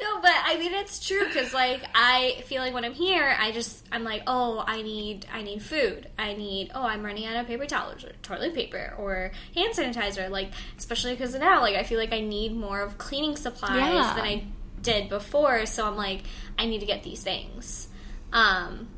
[0.00, 3.52] No, but I mean it's true because like I feel like when I'm here, I
[3.52, 6.08] just I'm like, oh, I need I need food.
[6.18, 10.30] I need oh, I'm running out of paper towels or toilet paper or hand sanitizer.
[10.30, 14.14] Like especially because now, like I feel like I need more of cleaning supplies Yeah.
[14.14, 14.44] than I
[14.80, 15.66] did before.
[15.66, 16.22] So I'm like,
[16.60, 17.88] I need to get these things,
[18.34, 18.88] um,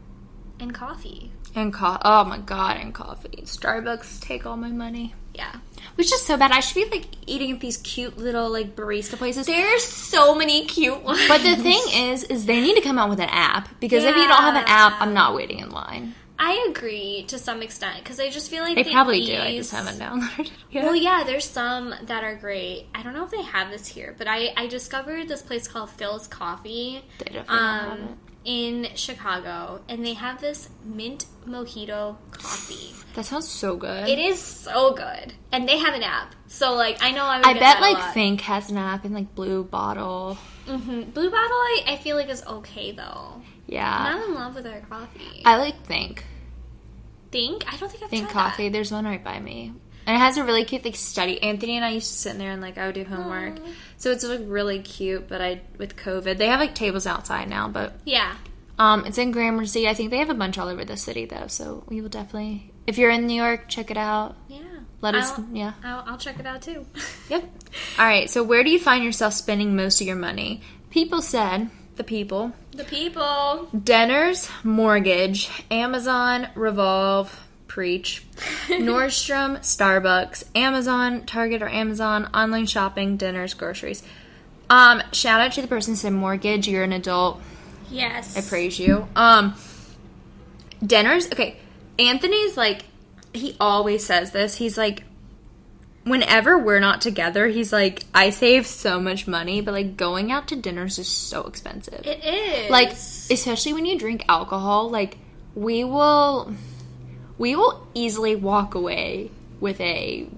[0.59, 1.31] and coffee.
[1.55, 2.03] And coffee.
[2.05, 3.43] oh my god, and coffee.
[3.45, 5.15] Starbucks take all my money.
[5.35, 5.61] Yeah,
[5.95, 6.51] Which is so bad.
[6.51, 9.47] I should be like eating at these cute little like barista places.
[9.47, 11.27] there's so many cute ones.
[11.29, 14.15] But the thing is, is they need to come out with an app because if
[14.17, 16.15] you don't have an app, I'm not waiting in line.
[16.45, 19.37] I agree to some extent because I just feel like They the probably do.
[19.37, 20.83] I just haven't downloaded it yet.
[20.85, 22.87] Well, yeah, there's some that are great.
[22.95, 25.91] I don't know if they have this here, but I, I discovered this place called
[25.91, 28.03] Philz Coffee They definitely don't have it.
[28.03, 32.93] um, in Chicago, and they have this mint mojito coffee.
[33.15, 34.09] That sounds so good.
[34.09, 36.35] It is so good, and they have an app.
[36.49, 38.15] So, like, I know I would I get bet like.
[38.15, 40.37] Think has an app and like Blue Bottle.
[40.67, 41.15] Mhm.
[41.15, 43.43] Blue Bottle, I, I feel like is okay though.
[43.69, 45.43] Yeah, I'm in love with their coffee.
[45.45, 46.25] I like Think.
[47.33, 48.69] Think I don't think I've Think tried Coffee.
[48.69, 49.73] There's one right by me.
[50.07, 51.43] And it has a really cute like study.
[51.43, 53.59] Anthony and I used to sit in there and like I would do homework.
[53.59, 53.69] Aw.
[53.97, 55.29] So it's like really cute.
[55.29, 57.69] But I with COVID, they have like tables outside now.
[57.69, 58.35] But Yeah,
[58.79, 59.89] um, it's in Gramercy.
[59.89, 61.47] I think they have a bunch all over the city though.
[61.47, 64.37] So we will definitely, if you're in New York, check it out.
[64.49, 64.59] yeah.
[65.01, 65.73] Let us, I'll, yeah.
[65.83, 66.87] I'll, I'll check it out too.
[67.29, 67.43] Yep.
[67.99, 68.31] All right.
[68.31, 70.61] So where do you find yourself spending most of your money?
[70.91, 72.53] People said the people.
[72.73, 73.69] The people.
[73.75, 78.25] Denner's mortgage, Amazon, Revolve, Preach,
[78.67, 84.03] Nordstrom, Starbucks, Amazon, Target or Amazon, online shopping, dinners, groceries.
[84.69, 86.67] Um, shout out to the person who said mortgage.
[86.67, 87.41] You're an adult.
[87.91, 88.37] Yes.
[88.37, 89.07] I praise you.
[89.15, 89.55] Um,
[90.85, 91.27] dinners.
[91.27, 91.59] Okay,
[91.99, 92.85] Anthony's like
[93.35, 94.57] he always says this.
[94.57, 95.05] He's like,
[96.05, 100.49] whenever we're not together, he's like, I save so much money, but like going out
[100.49, 102.07] to dinners is so expensive.
[102.07, 102.71] It is.
[102.71, 105.17] like especially when you drink alcohol like
[105.55, 106.53] we will
[107.39, 110.29] we will easily walk away with a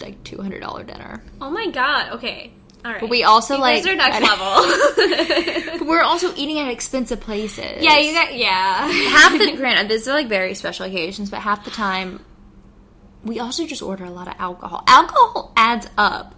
[0.00, 2.12] like $200 dinner oh my god.
[2.14, 2.52] Okay.
[2.84, 3.00] All right.
[3.00, 5.86] But we also, you like- guys are next level.
[5.86, 8.86] we're also eating at expensive places yeah, you got yeah.
[8.88, 12.20] half the granted these are like very special occasions but half the time
[13.28, 16.34] we also just order a lot of alcohol alcohol adds up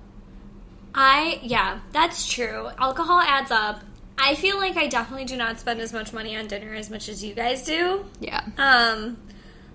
[0.94, 2.68] I yeah, that's true.
[2.78, 3.82] Alcohol adds up.
[4.18, 7.08] I feel like I definitely do not spend as much money on dinner as much
[7.08, 8.04] as you guys do.
[8.20, 9.16] yeah Um,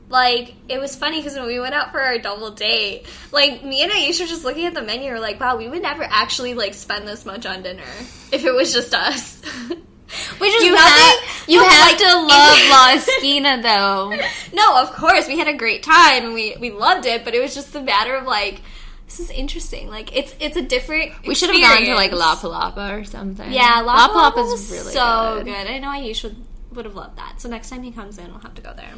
[0.10, 3.82] like it was funny because when we went out for our double date, like me
[3.82, 6.54] and Ayush were just looking at the menu, were like, wow, we would never actually
[6.54, 7.84] like spend this much on dinner
[8.32, 9.42] if it was just us.
[10.40, 11.04] Which is You nothing.
[11.04, 14.16] have you have like, to love La Esquina though.
[14.54, 17.42] No, of course we had a great time and we we loved it, but it
[17.42, 18.62] was just a matter of like
[19.06, 19.88] this is interesting.
[19.90, 21.12] Like it's it's a different.
[21.28, 22.12] We should have gone to like.
[22.12, 23.52] La Palapa or something.
[23.52, 25.46] Yeah, La, La Palapa was really so good.
[25.46, 25.68] good.
[25.68, 26.36] I know Ayush would
[26.72, 27.40] would have loved that.
[27.40, 28.94] So next time he comes in, we'll have to go there.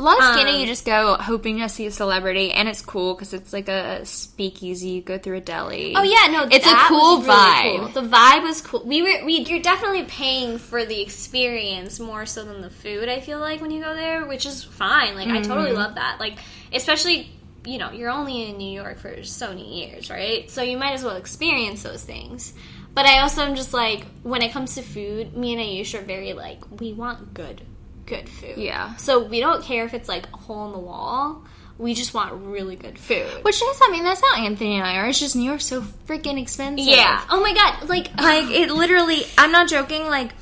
[0.00, 3.32] La Esquina, Um, you just go hoping to see a celebrity, and it's cool because
[3.34, 4.88] it's like a speakeasy.
[4.88, 5.94] You go through a deli.
[5.96, 7.78] Oh yeah, no, It's a cool really vibe.
[7.92, 8.02] cool.
[8.02, 8.82] The vibe was cool.
[8.84, 13.08] We were we you're definitely paying for the experience more so than the food.
[13.08, 15.14] I feel like when you go there, which is fine.
[15.14, 15.50] Like I Mm-hmm.
[15.50, 16.18] totally love that.
[16.18, 16.38] Like
[16.72, 17.30] especially
[17.64, 20.50] you know you're only in New York for so many years, right?
[20.50, 22.54] So you might as well experience those things.
[22.94, 26.02] But I also am just like when it comes to food, me and Ayush are
[26.04, 27.62] very like we want good,
[28.10, 28.58] good food.
[28.58, 28.96] Yeah.
[28.96, 31.44] So we don't care if it's like a hole in the wall.
[31.78, 33.26] We just want really good food.
[33.42, 35.08] Which is, I mean, that's not Anthony and I are.
[35.08, 36.86] It's just New York's so freaking expensive.
[36.86, 37.24] Yeah.
[37.30, 37.88] Oh my god.
[37.88, 40.32] Like Like, it literally, I'm not joking, like,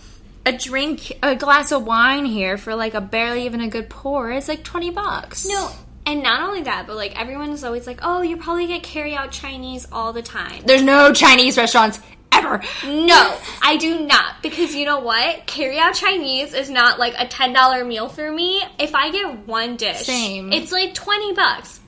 [0.47, 4.33] a drink, a glass of wine here for like a barely even a good pour
[4.33, 5.47] is like 20 bucks.
[5.47, 5.71] No,
[6.07, 9.15] and not only that, but like everyone is always like, "Oh, you probably get carry
[9.15, 12.01] out Chinese all the time." There's no Chinese restaurants
[12.39, 12.63] ever.
[12.87, 15.47] No, I do not because you know what?
[15.47, 18.63] Carry out Chinese is not like a ten dollar meal for me.
[18.79, 20.53] If I get one dish, Same.
[20.53, 21.81] it's like twenty bucks.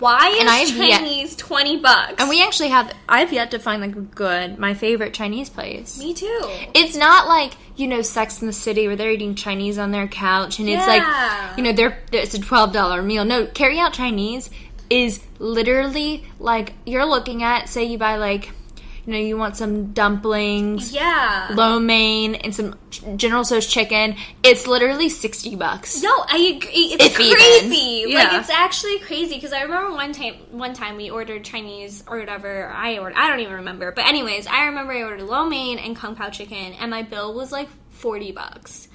[0.00, 2.14] Why is And I have yet- Chinese twenty bucks?
[2.18, 5.96] And we actually have, I've yet to find like a good, my favorite Chinese place.
[5.96, 6.40] me too.
[6.74, 10.08] It's not like you know Sex in the City where they're eating Chinese on their
[10.08, 11.04] couch and it's like
[11.56, 13.24] you know they're it's a twelve dollar meal.
[13.24, 14.50] No, carry out Chinese
[14.90, 18.50] is literally like you're looking at say you buy like
[19.06, 21.48] you know you want some dumplings, Yeah.
[21.54, 22.74] lo mein, and some
[23.16, 24.16] General Tso's chicken.
[24.42, 26.02] It's literally sixty bucks.
[26.02, 26.94] No, I agree.
[26.98, 28.12] It's If crazy.
[28.12, 32.18] Like it's actually crazy because I remember one time, one time we ordered Chinese or
[32.18, 32.68] whatever.
[32.68, 33.16] I ordered.
[33.16, 33.92] I don't even remember.
[33.92, 37.34] But anyways, I remember I ordered lo mein and kung pao chicken, and my bill
[37.34, 38.88] was like forty bucks.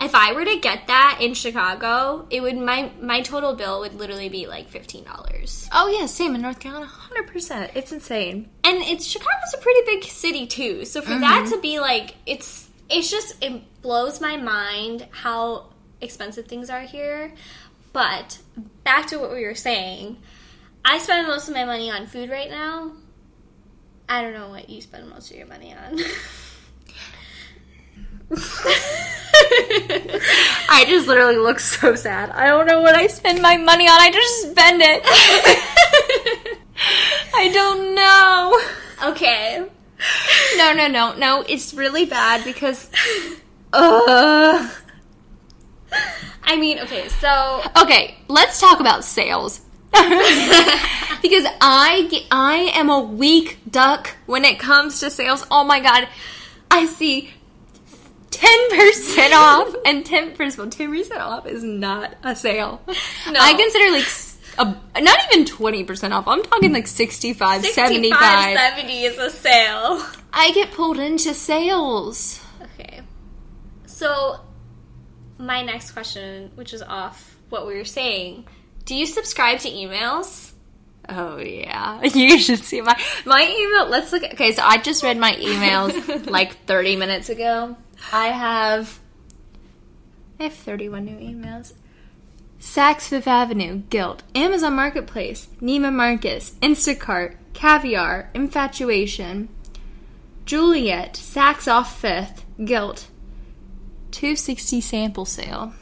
[0.00, 3.94] If I were to get that in Chicago, it would my my total bill would
[3.94, 5.68] literally be like fifteen dollars.
[5.72, 7.72] Oh yeah, same in North Carolina, hundred percent.
[7.74, 8.48] It's insane.
[8.62, 10.84] And it's Chicago's a pretty big city too.
[10.84, 11.52] So for that mm-hmm.
[11.52, 17.32] to be like it's it's just it blows my mind how expensive things are here.
[17.92, 18.38] But
[18.84, 20.18] back to what we were saying,
[20.84, 22.92] I spend most of my money on food right now.
[24.08, 25.98] I don't know what you spend most of your money on.
[30.70, 32.30] I just literally look so sad.
[32.30, 34.00] I don't know what I spend my money on.
[34.00, 35.02] I just spend it.
[37.34, 39.10] I don't know.
[39.10, 39.66] okay.
[40.56, 41.44] No, no, no, no.
[41.48, 42.90] It's really bad because.
[43.72, 44.70] Uh,
[46.44, 49.60] I mean, okay, so okay, let's talk about sales.
[49.92, 55.46] because I get, I am a weak duck when it comes to sales.
[55.50, 56.08] Oh my god,
[56.70, 57.32] I see
[58.30, 60.58] ten percent off and ten percent.
[60.58, 62.80] Well, ten percent off is not a sale.
[63.30, 63.40] No.
[63.40, 64.06] I consider like
[64.58, 66.26] a, not even twenty percent off.
[66.26, 68.58] I'm talking like 65, 65 75.
[68.58, 70.02] 70 is a sale.
[70.32, 72.44] I get pulled into sales.
[72.62, 73.02] Okay.
[73.86, 74.40] So,
[75.36, 78.46] my next question, which is off what we were saying,
[78.84, 80.52] do you subscribe to emails?
[81.08, 83.88] Oh yeah, you should see my my email.
[83.88, 84.22] Let's look.
[84.22, 87.76] At, okay, so I just read my emails like 30 minutes ago.
[88.12, 88.98] I have
[90.40, 91.72] I have 31 new emails.
[92.60, 99.48] Saks Fifth Avenue, Gilt, Amazon Marketplace, Neiman Marcus, Instacart, Caviar, Infatuation,
[100.44, 103.08] Juliet, Saks Off Fifth, Gilt,
[104.10, 105.72] 260 sample sale.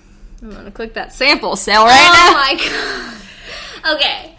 [0.43, 3.87] I'm gonna click that sample sale right oh now.
[3.87, 3.97] my god.
[3.97, 4.37] Okay.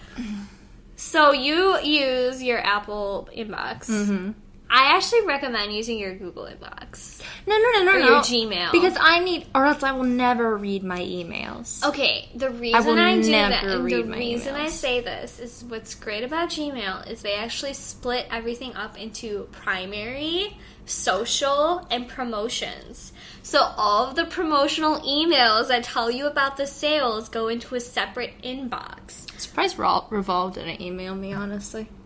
[0.96, 3.86] So you use your Apple inbox.
[3.90, 4.32] Mm-hmm.
[4.70, 7.22] I actually recommend using your Google inbox.
[7.46, 8.06] No, no, no, no, Or no.
[8.08, 8.72] your Gmail.
[8.74, 11.86] Because I need, or else I will never read my emails.
[11.86, 15.64] Okay, the reason will I, do never that, and the reason I say this is
[15.64, 23.14] what's great about Gmail is they actually split everything up into primary, social, and promotions.
[23.44, 27.80] So all of the promotional emails that tell you about the sales go into a
[27.80, 29.32] separate inbox.
[29.32, 31.88] I'm surprised Ra- Revolve didn't email me, honestly.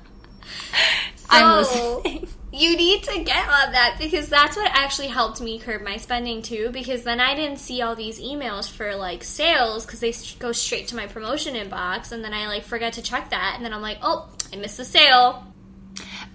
[1.29, 2.27] I'm listening.
[2.51, 6.41] you need to get on that because that's what actually helped me curb my spending
[6.41, 6.69] too.
[6.71, 10.87] Because then I didn't see all these emails for like sales because they go straight
[10.89, 13.81] to my promotion inbox, and then I like forget to check that, and then I'm
[13.81, 15.45] like, oh, I missed the sale.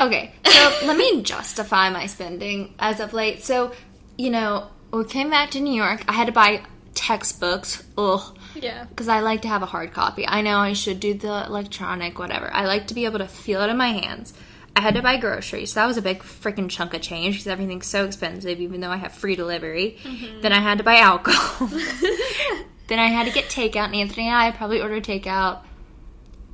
[0.00, 3.42] Okay, so let me justify my spending as of late.
[3.42, 3.72] So,
[4.16, 6.04] you know, we came back to New York.
[6.08, 6.62] I had to buy
[6.94, 7.82] textbooks.
[7.96, 8.38] Ugh.
[8.54, 8.84] Yeah.
[8.84, 10.26] Because I like to have a hard copy.
[10.26, 12.52] I know I should do the electronic, whatever.
[12.52, 14.34] I like to be able to feel it in my hands.
[14.74, 15.72] I had to buy groceries.
[15.72, 18.90] So that was a big freaking chunk of change because everything's so expensive, even though
[18.90, 19.98] I have free delivery.
[20.02, 20.40] Mm-hmm.
[20.40, 21.66] Then I had to buy alcohol.
[22.88, 23.86] then I had to get takeout.
[23.86, 25.62] And Anthony and I probably ordered takeout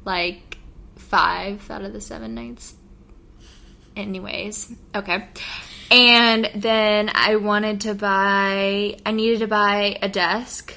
[0.05, 0.59] like
[0.97, 2.75] five out of the seven nights.
[3.97, 5.27] Anyways, okay.
[5.91, 10.75] And then I wanted to buy, I needed to buy a desk.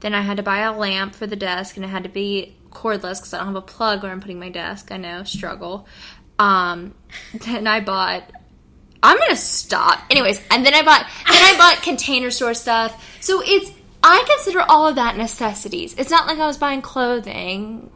[0.00, 2.56] Then I had to buy a lamp for the desk, and it had to be
[2.70, 4.90] cordless because I don't have a plug where I'm putting my desk.
[4.90, 5.86] I know, struggle.
[6.38, 6.94] Um,
[7.46, 8.30] then I bought.
[9.02, 10.00] I'm gonna stop.
[10.10, 11.06] Anyways, and then I bought.
[11.28, 13.18] Then I bought container store stuff.
[13.20, 13.70] So it's.
[14.02, 15.94] I consider all of that necessities.
[15.96, 17.90] It's not like I was buying clothing.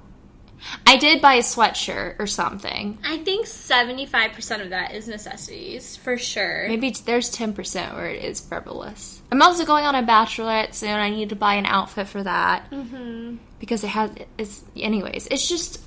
[0.87, 2.98] I did buy a sweatshirt or something.
[3.05, 6.66] I think 75% of that is necessities, for sure.
[6.68, 9.22] Maybe there's 10% where it is frivolous.
[9.31, 10.90] I'm also going on a bachelorette soon.
[10.90, 12.70] I need to buy an outfit for that.
[12.70, 13.37] Mm-hmm.
[13.61, 15.81] Because it has, it's, anyways, it's just,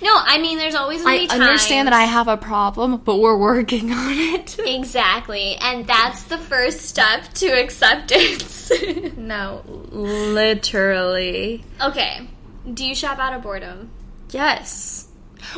[0.00, 3.16] No, I mean, there's always gonna I be understand that I have a problem, but
[3.16, 4.56] we're working on it.
[4.68, 8.70] Exactly, and that's the first step to acceptance.
[9.16, 11.64] no, literally.
[11.82, 12.28] okay,
[12.72, 13.90] do you shop out of boredom?
[14.30, 15.06] Yes.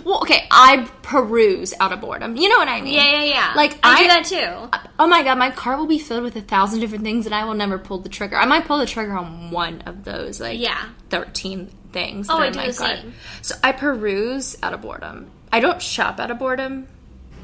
[0.04, 2.36] Well, okay, I peruse out of boredom.
[2.36, 2.94] You know what I mean?
[2.94, 3.52] Yeah, yeah, yeah.
[3.56, 4.24] Like, I, I- do that
[4.70, 4.78] too.
[4.98, 7.44] Oh my god, my cart will be filled with a thousand different things and I
[7.44, 8.36] will never pull the trigger.
[8.36, 10.90] I might pull the trigger on one of those, like Yeah.
[11.08, 12.28] 13 things.
[12.30, 12.98] Oh, I do the cart.
[13.00, 13.14] same.
[13.42, 15.30] So I peruse out of boredom.
[15.52, 16.86] I don't shop out of boredom,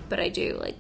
[0.09, 0.77] but I do, like,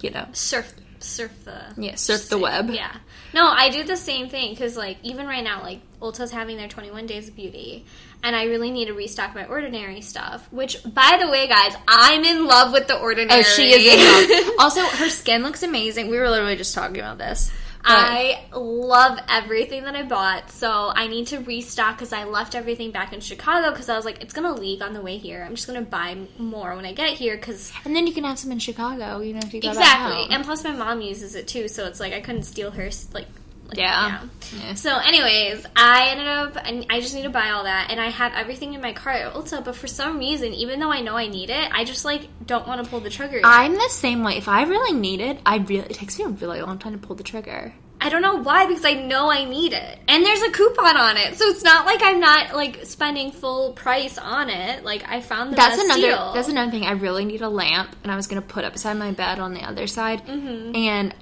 [0.00, 0.26] you know.
[0.32, 2.70] Surf, surf the Yeah, surf the web.
[2.70, 2.94] Yeah.
[3.34, 6.68] No, I do the same thing because, like, even right now, like, Ulta's having their
[6.68, 7.84] 21 Days of Beauty,
[8.22, 10.50] and I really need to restock my Ordinary stuff.
[10.52, 13.40] Which, by the way, guys, I'm in love with the Ordinary.
[13.40, 14.54] Oh, she is in love.
[14.60, 16.08] also, her skin looks amazing.
[16.08, 17.50] We were literally just talking about this.
[17.88, 22.90] I love everything that I bought, so I need to restock because I left everything
[22.90, 25.42] back in Chicago because I was like, it's gonna leak on the way here.
[25.44, 28.38] I'm just gonna buy more when I get here because and then you can have
[28.38, 30.34] some in Chicago, you know, if you go exactly.
[30.34, 33.08] And plus, my mom uses it too, so it's like I couldn't steal hers.
[33.12, 33.26] Like,
[33.68, 34.22] like Yeah.
[34.56, 34.74] Yeah.
[34.74, 36.56] So, anyways, I ended up.
[36.56, 39.16] I I just need to buy all that, and I have everything in my cart
[39.20, 39.62] at Ulta.
[39.64, 42.66] But for some reason, even though I know I need it, I just like don't
[42.66, 43.36] want to pull the trigger.
[43.36, 43.44] Yet.
[43.46, 44.38] I'm the same way.
[44.38, 46.98] If I really need it, I really it takes me a really long time to
[47.06, 47.74] pull the trigger.
[48.00, 49.98] I don't know why because I know I need it.
[50.06, 51.34] And there's a coupon on it.
[51.36, 54.84] So it's not like I'm not like spending full price on it.
[54.84, 56.00] Like I found the That's best another.
[56.00, 56.32] deal.
[56.32, 56.84] That's another thing.
[56.84, 59.52] I really need a lamp, and I was gonna put it beside my bed on
[59.52, 60.76] the other side, Mm-hmm.
[60.76, 61.14] and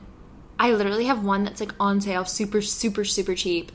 [0.59, 3.73] I literally have one that's like on sale, super, super, super cheap,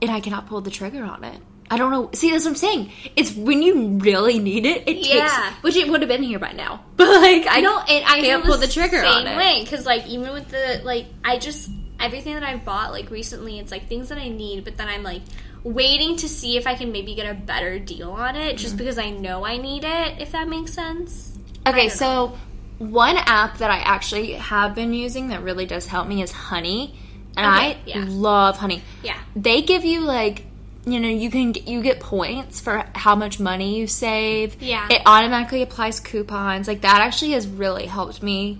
[0.00, 1.40] and I cannot pull the trigger on it.
[1.68, 2.10] I don't know.
[2.14, 2.92] See, that's what I'm saying.
[3.16, 5.26] It's when you really need it, it Yeah.
[5.26, 5.62] takes.
[5.62, 7.90] Which it would have been here by now, but like I don't.
[7.90, 9.36] and I can't pull the trigger same on it.
[9.36, 13.58] way because like even with the like I just everything that I've bought like recently,
[13.58, 15.22] it's like things that I need, but then I'm like
[15.64, 18.56] waiting to see if I can maybe get a better deal on it, Mm-hmm.
[18.58, 20.20] just because I know I need it.
[20.20, 21.36] If that makes sense.
[21.66, 22.38] Okay, so
[22.78, 26.98] one app that I actually have been using that really does help me is Honey,
[27.36, 28.04] and Okay, I yeah.
[28.08, 28.82] love Honey.
[29.02, 29.18] Yeah.
[29.34, 30.44] They give you like,
[30.84, 34.60] you know, you can you get points for how much money you save.
[34.62, 34.86] Yeah.
[34.90, 36.68] It automatically applies coupons.
[36.68, 38.58] Like that actually has really helped me.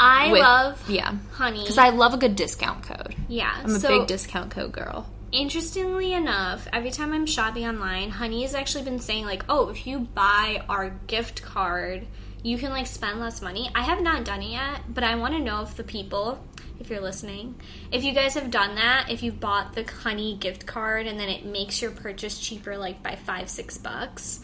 [0.00, 1.60] I with- love yeah, honey.
[1.60, 3.14] because I love a good discount code.
[3.28, 5.06] yeah, I'm a so big discount code girl.
[5.32, 9.86] Interestingly enough, every time I'm shopping online, Honey has actually been saying like, "Oh, if
[9.86, 12.06] you buy our gift card,
[12.42, 15.34] you can like spend less money." I have not done it yet, but I want
[15.34, 16.38] to know if the people,
[16.80, 17.54] if you're listening,
[17.92, 21.28] if you guys have done that, if you've bought the Honey gift card and then
[21.28, 24.40] it makes your purchase cheaper like by 5 6 bucks.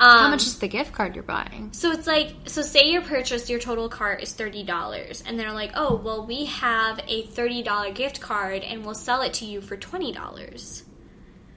[0.00, 1.70] Um, How much is the gift card you're buying?
[1.72, 5.52] so it's like, so say your purchase, your total cart is thirty dollars, and they're
[5.52, 9.44] like, oh, well, we have a thirty dollar gift card, and we'll sell it to
[9.44, 10.84] you for twenty dollars.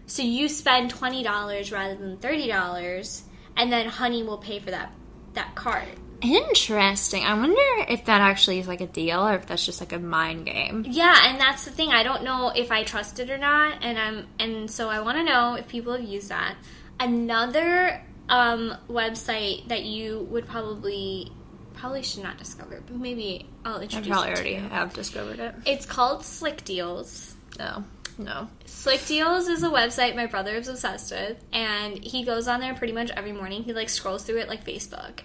[0.07, 3.23] So you spend twenty dollars rather than thirty dollars,
[3.55, 4.91] and then Honey will pay for that
[5.33, 5.87] that card.
[6.21, 7.23] Interesting.
[7.23, 9.97] I wonder if that actually is like a deal or if that's just like a
[9.99, 10.85] mind game.
[10.87, 11.89] Yeah, and that's the thing.
[11.91, 15.17] I don't know if I trust it or not, and I'm and so I want
[15.17, 16.55] to know if people have used that.
[16.99, 21.31] Another um, website that you would probably
[21.73, 24.07] probably should not discover, but maybe I'll I introduce.
[24.07, 24.69] probably it to already you.
[24.69, 25.55] have discovered it.
[25.65, 27.35] It's called Slick Deals.
[27.57, 27.83] No,
[28.17, 28.47] no.
[28.65, 32.73] Slick Deals is a website my brother is obsessed with, and he goes on there
[32.75, 33.63] pretty much every morning.
[33.63, 35.19] He like scrolls through it like Facebook.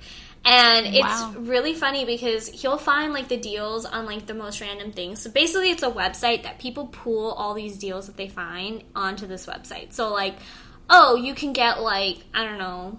[0.49, 1.35] And it's Wow.
[1.39, 5.21] really funny because he'll find like the deals on like the most random things.
[5.21, 9.27] So basically, it's a website that people pool all these deals that they find onto
[9.27, 9.93] this website.
[9.93, 10.35] So, like,
[10.89, 12.97] oh, you can get like, I don't know,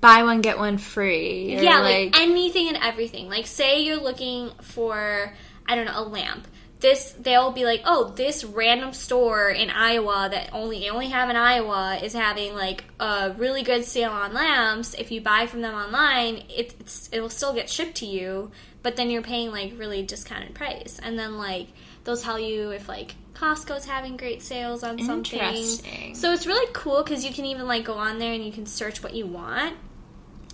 [0.00, 1.58] Buy one get one free.
[1.60, 3.28] yeah, like, anything and everything.
[3.28, 5.34] Like, say you're looking for,
[5.66, 6.46] I don't know, a lamp.
[6.80, 11.28] This they'll be like, oh, this random store in Iowa that only they only have
[11.28, 14.94] in Iowa is having like a really good sale on lamps.
[14.94, 18.50] If you buy from them online, it, it's it will still get shipped to you,
[18.82, 20.98] but then you're paying like really discounted price.
[21.02, 21.68] And then like
[22.04, 25.38] they'll tell you if like Costco's having great sales on something.
[25.38, 26.14] Interesting.
[26.14, 28.66] So it's really cool because you can even like go on there and you can
[28.66, 29.76] search what you want.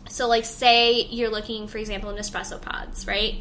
[0.08, 3.36] So like say you're looking, for example, Nespresso pods, right?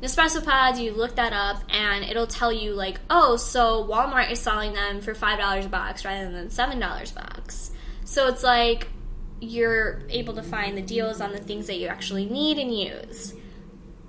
[0.00, 4.38] Nespresso pods, you look that up and it'll tell you like, oh, so Walmart is
[4.38, 7.72] selling them for five dollars a box rather than seven dollars a box.
[8.04, 8.88] So it's like
[9.40, 13.34] you're able to find the deals on the things that you actually need and use.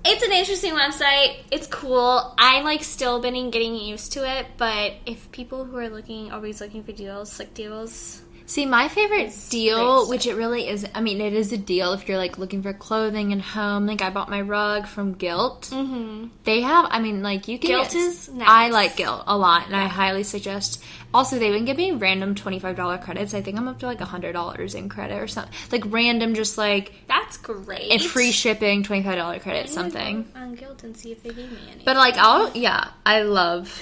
[0.05, 1.39] It's an interesting website.
[1.51, 2.33] It's cool.
[2.37, 6.61] I like still been getting used to it, but if people who are looking always
[6.61, 11.01] looking for deals, slick deals, See, my favorite It's deal, which it really is, I
[11.01, 13.85] mean, it is a deal if you're like looking for clothing and home.
[13.85, 15.69] Like, I bought my rug from Gilt.
[15.71, 16.29] mm-hmm.
[16.45, 18.47] They have, I mean, like, you can Gilt get- is nice.
[18.49, 20.83] I like Gilt a lot, and I highly suggest.
[21.13, 23.35] Also, they would give me random $25 credits.
[23.35, 25.53] I think I'm up to like $100 in credit or something.
[25.71, 27.91] Like, random, just like, that's great.
[27.91, 30.23] and free shipping, $25 credit, something.
[30.33, 31.83] go on Gilt and see if they gave me any.
[31.85, 33.79] But like I'll yeah, I love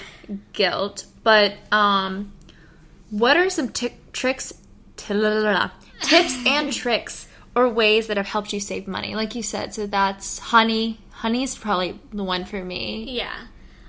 [0.52, 1.06] Gilt.
[1.22, 2.32] But um
[3.10, 4.52] what are some t- tricks
[4.96, 9.14] tips and tricks or ways that have helped you save money?
[9.14, 11.00] Like you said, so that's honey.
[11.10, 13.04] Honey's probably the one for me.
[13.08, 13.34] Yeah.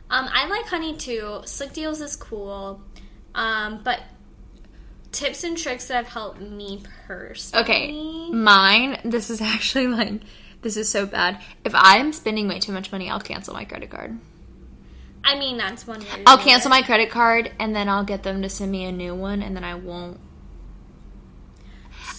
[0.09, 1.41] Um, I like honey too.
[1.45, 2.81] Slick deals is cool.
[3.35, 4.01] Um, but
[5.11, 7.63] tips and tricks that have helped me personally.
[7.63, 8.99] Okay, mine.
[9.05, 10.21] This is actually like
[10.61, 11.41] this is so bad.
[11.63, 14.17] If I'm spending way too much money, I'll cancel my credit card.
[15.23, 16.23] I mean, that's one way.
[16.25, 19.13] I'll cancel my credit card and then I'll get them to send me a new
[19.13, 20.19] one and then I won't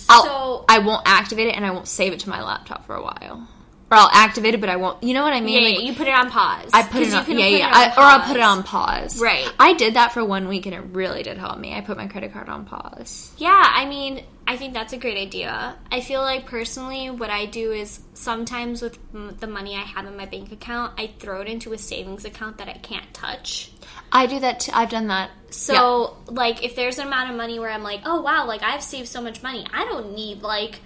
[0.09, 3.03] I'll, I won't activate it and I won't save it to my laptop for a
[3.03, 3.49] while.
[3.91, 5.03] Or I'll activate it, but I won't.
[5.03, 5.63] You know what I mean?
[5.65, 6.71] yeah, Like, you put it on pause.
[6.73, 9.21] I put it on, yeah, yeah, it I, or I'll put it on pause.
[9.21, 9.53] Right.
[9.59, 11.75] I did that for one week and it really did help me.
[11.75, 13.33] I put my credit card on pause.
[13.37, 15.77] Yeah, I mean, I think that's a great idea.
[15.91, 20.07] I feel like personally, what I do is sometimes with m- the money I have
[20.07, 23.73] in my bank account, I throw it into a savings account that I can't touch.
[24.13, 24.61] I do that.
[24.61, 24.73] Too.
[24.73, 25.31] I've done that.
[25.51, 28.83] So, like, if there's an amount of money where I'm like, oh wow, like I've
[28.83, 30.81] saved so much money, I don't need like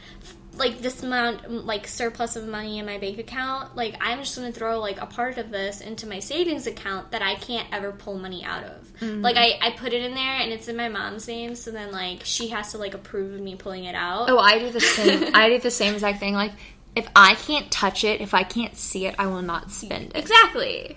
[0.56, 3.76] like this amount like surplus of money in my bank account.
[3.76, 7.22] Like, I'm just gonna throw like a part of this into my savings account that
[7.22, 8.92] I can't ever pull money out of.
[9.00, 9.22] Mm-hmm.
[9.22, 11.90] Like, I I put it in there and it's in my mom's name, so then
[11.92, 14.30] like she has to like approve of me pulling it out.
[14.30, 15.30] Oh, I do the same.
[15.34, 16.34] I do the same exact thing.
[16.34, 16.52] Like,
[16.96, 20.16] if I can't touch it, if I can't see it, I will not spend it.
[20.16, 20.96] Exactly.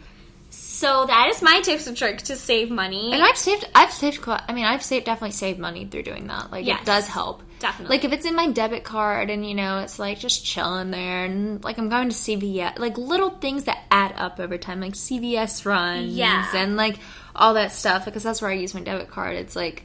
[0.49, 3.11] So that is my tips and tricks to save money.
[3.11, 3.67] And I've saved.
[3.73, 4.23] I've saved.
[4.27, 6.51] I mean, I've saved definitely saved money through doing that.
[6.51, 6.81] Like, Yes.
[6.81, 7.41] it does help.
[7.59, 7.95] Definitely.
[7.97, 11.25] Like if it's in my debit card and you know it's like just chilling there
[11.25, 14.93] and like I'm going to CVS, like little things that add up over time, like
[14.93, 16.49] CVS runs Yeah.
[16.55, 16.97] and like
[17.35, 19.35] all that stuff because that's where I use my debit card.
[19.35, 19.83] It's like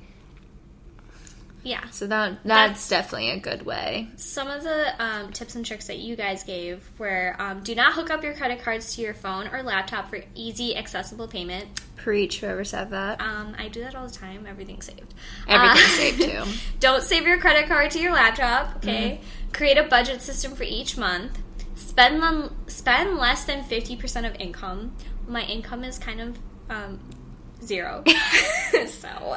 [1.64, 1.88] yeah.
[1.90, 4.08] so that that's, definitely a good way.
[4.16, 7.94] Some of the um, tips and tricks that you guys gave were um, do not
[7.94, 11.68] hook up your credit cards to your phone or laptop for easy, accessible payment.
[11.96, 13.20] Preach whoever said that.
[13.20, 14.46] Um, I do that all the time.
[14.48, 15.14] Everything's saved.
[15.46, 16.44] Everything's Uh, saved too.
[16.80, 18.76] Don't save your credit card to your laptop.
[18.76, 19.20] Okay.
[19.52, 21.38] Create a budget system for each month.
[21.76, 24.96] Spend them, spend less than fifty percent of income.
[25.28, 26.38] My income is kind of
[26.70, 26.98] um,
[27.62, 28.02] zero,
[28.86, 29.36] so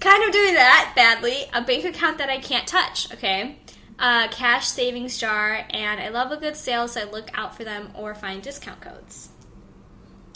[0.00, 1.46] kind of doing that badly.
[1.52, 3.12] A bank account that I can't touch.
[3.12, 3.58] Okay.
[3.98, 7.64] Uh, cash savings jar, and I love a good sale, so I look out for
[7.64, 9.30] them or find discount codes.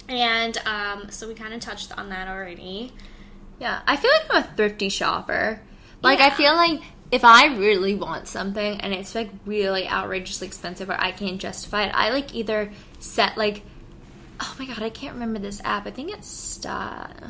[0.08, 2.92] And um, so we kind of touched on that already.
[3.60, 5.60] Yeah, I feel like I'm a thrifty shopper.
[6.02, 6.82] Like I feel like
[7.12, 11.84] if I really want something and it's like really outrageously expensive or I can't justify
[11.84, 13.62] it, I like either set like
[14.40, 15.86] oh my god, I can't remember this app.
[15.86, 17.22] I think it's Stat.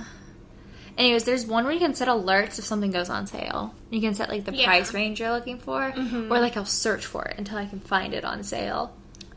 [0.99, 3.75] Anyways, there's one where you can set alerts if something goes on sale.
[3.91, 4.67] You can set like the Yeah.
[4.67, 8.13] price range you're looking for, or like I'll search for it until I can find
[8.15, 8.95] it on sale.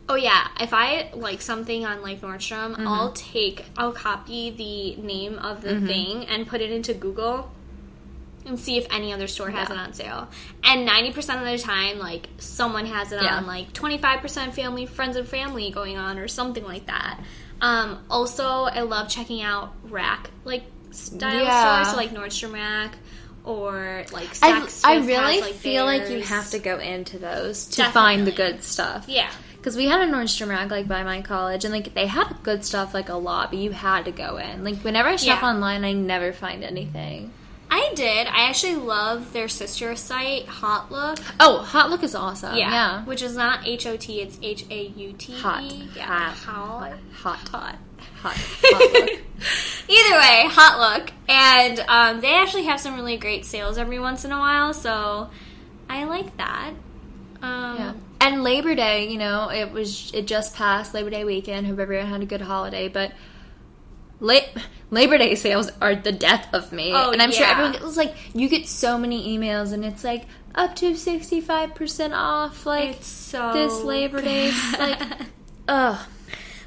[0.07, 2.87] Oh yeah, if I like something on like Nordstrom, Mm-hmm.
[2.87, 5.87] I'll take I'll copy the name of the Mm-hmm.
[5.87, 7.49] thing and put it into Google
[8.45, 9.75] and see if any other store has Yeah.
[9.75, 10.27] it on sale.
[10.63, 13.37] And 90% of the time like someone has it Yeah.
[13.37, 17.19] on like 25% family friends and family going on or something like that.
[17.61, 20.63] Um, also, I love checking out rack like
[20.95, 21.83] style Yeah.
[21.83, 22.95] stores, so like Nordstrom Rack
[23.43, 26.79] or like I, Saks I Fifth really has, like, feel like you have to go
[26.79, 29.05] into those to find the good stuff.
[29.07, 29.29] Yeah.
[29.57, 32.63] Because we had a Nordstrom rack like by my college, and like they had good
[32.63, 34.63] stuff like a lot, but you had to go in.
[34.63, 35.49] Like whenever I shop Yeah.
[35.49, 37.31] online, I never find anything.
[37.69, 38.27] I did.
[38.27, 41.17] I actually love their sister site, Hot Look.
[41.39, 42.55] Oh, HauteLook is awesome.
[42.55, 42.69] Yeah.
[42.69, 43.05] Yeah.
[43.05, 45.33] Which is not H O T, it's H A U T.
[45.39, 45.63] Hot.
[45.95, 46.03] Yeah.
[46.05, 46.33] Hot.
[46.35, 46.93] Hot.
[47.23, 47.49] Hot.
[47.49, 47.75] Hot.
[48.25, 48.35] Hot.
[48.35, 49.09] Hot Look.
[49.89, 51.11] Either way, Hot Look.
[51.29, 55.29] And um, they actually have some really great sales every once in a while, so
[55.89, 56.73] I like that.
[57.41, 57.93] Um, Yeah.
[58.21, 61.67] And Labor Day, you know, it was it just passed Labor Day weekend.
[61.67, 63.11] Hope everyone had a good holiday, but
[64.19, 64.39] La-
[64.89, 66.91] Labor Day sales are the death of me.
[66.95, 67.51] Oh, and I'm sure yeah.
[67.51, 70.23] everyone it's like you get so many emails and it's like
[70.55, 75.01] up to 65% off like It's so this Labor Day like
[75.67, 75.99] ugh.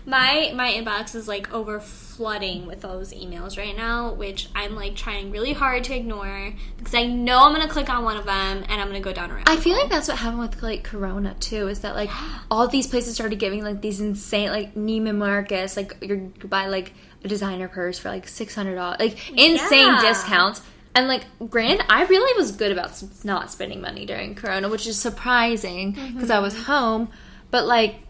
[0.09, 4.97] My my inbox is like over flooding with those emails right now, which I'm like
[4.97, 8.65] trying really hard to ignore because I know I'm gonna click on one of them
[8.69, 10.83] and I'm gonna go down a rabbit I feel like that's what happened with like
[10.83, 11.69] Corona too.
[11.69, 12.11] Is that like
[12.51, 16.93] all these places started giving like these insane like Neiman Marcus like you buy like
[17.25, 20.01] a designer purse for like six hundred dollars like insane Yeah.
[20.01, 20.63] discounts.
[20.95, 24.99] And like, granted, I really was good about not spending money during Corona, which is
[24.99, 26.63] surprising because I was Mm-hmm.
[26.65, 27.09] home.
[27.53, 28.01] But like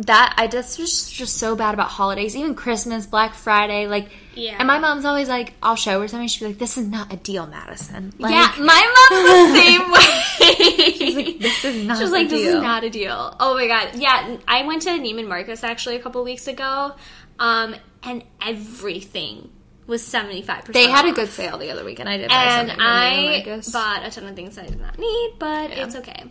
[0.00, 4.08] that, I just was just so bad about holidays, even Christmas, Black Friday, like.
[4.34, 4.56] Yeah.
[4.58, 6.28] And my mom's always like, I'll show her something.
[6.28, 9.90] She'd be like, "This is not a deal, Madison." Like, yeah, my mom's the same
[9.92, 10.92] way.
[10.92, 13.34] She's like, "This is not." She was a like, "This deal." is not a deal."
[13.40, 14.36] Oh my god, yeah.
[14.46, 16.92] I went to Neiman Marcus actually a couple weeks ago,
[17.38, 19.50] um, and everything
[19.86, 20.74] was seventy five percent.
[20.84, 22.08] They had a good sale the other weekend.
[22.08, 24.68] I did buy and something from Neiman I bought a ton of things that I
[24.68, 25.84] did not need, but Yeah.
[25.84, 26.24] it's okay.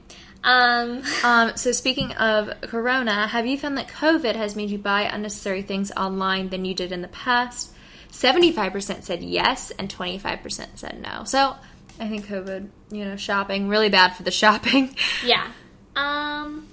[0.46, 5.02] Um, Um, so speaking of Corona, have you found that COVID has made you buy
[5.04, 7.72] unnecessary things online than you did in the past?
[8.12, 11.24] Seventy-five percent said yes, and twenty-five percent said no.
[11.26, 11.56] So
[12.00, 14.96] I think COVID, you know, shopping really bad for the shopping.
[15.26, 15.48] yeah.
[15.96, 16.68] Um,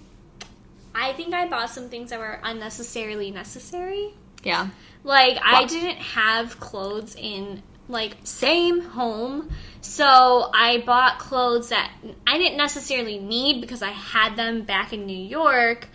[0.94, 4.10] I think I bought some things that were unnecessarily necessary.
[4.44, 4.68] yeah,
[5.04, 7.62] Like I didn't have clothes in
[7.92, 8.80] like same.
[8.80, 9.50] home.
[9.80, 11.92] So I bought clothes that
[12.26, 15.88] I didn't necessarily need because I had them back in New York,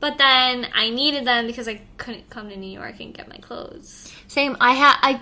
[0.00, 3.36] but then I needed them because I couldn't come to New York and get my
[3.36, 4.12] clothes.
[4.28, 4.56] Same.
[4.60, 5.20] I had I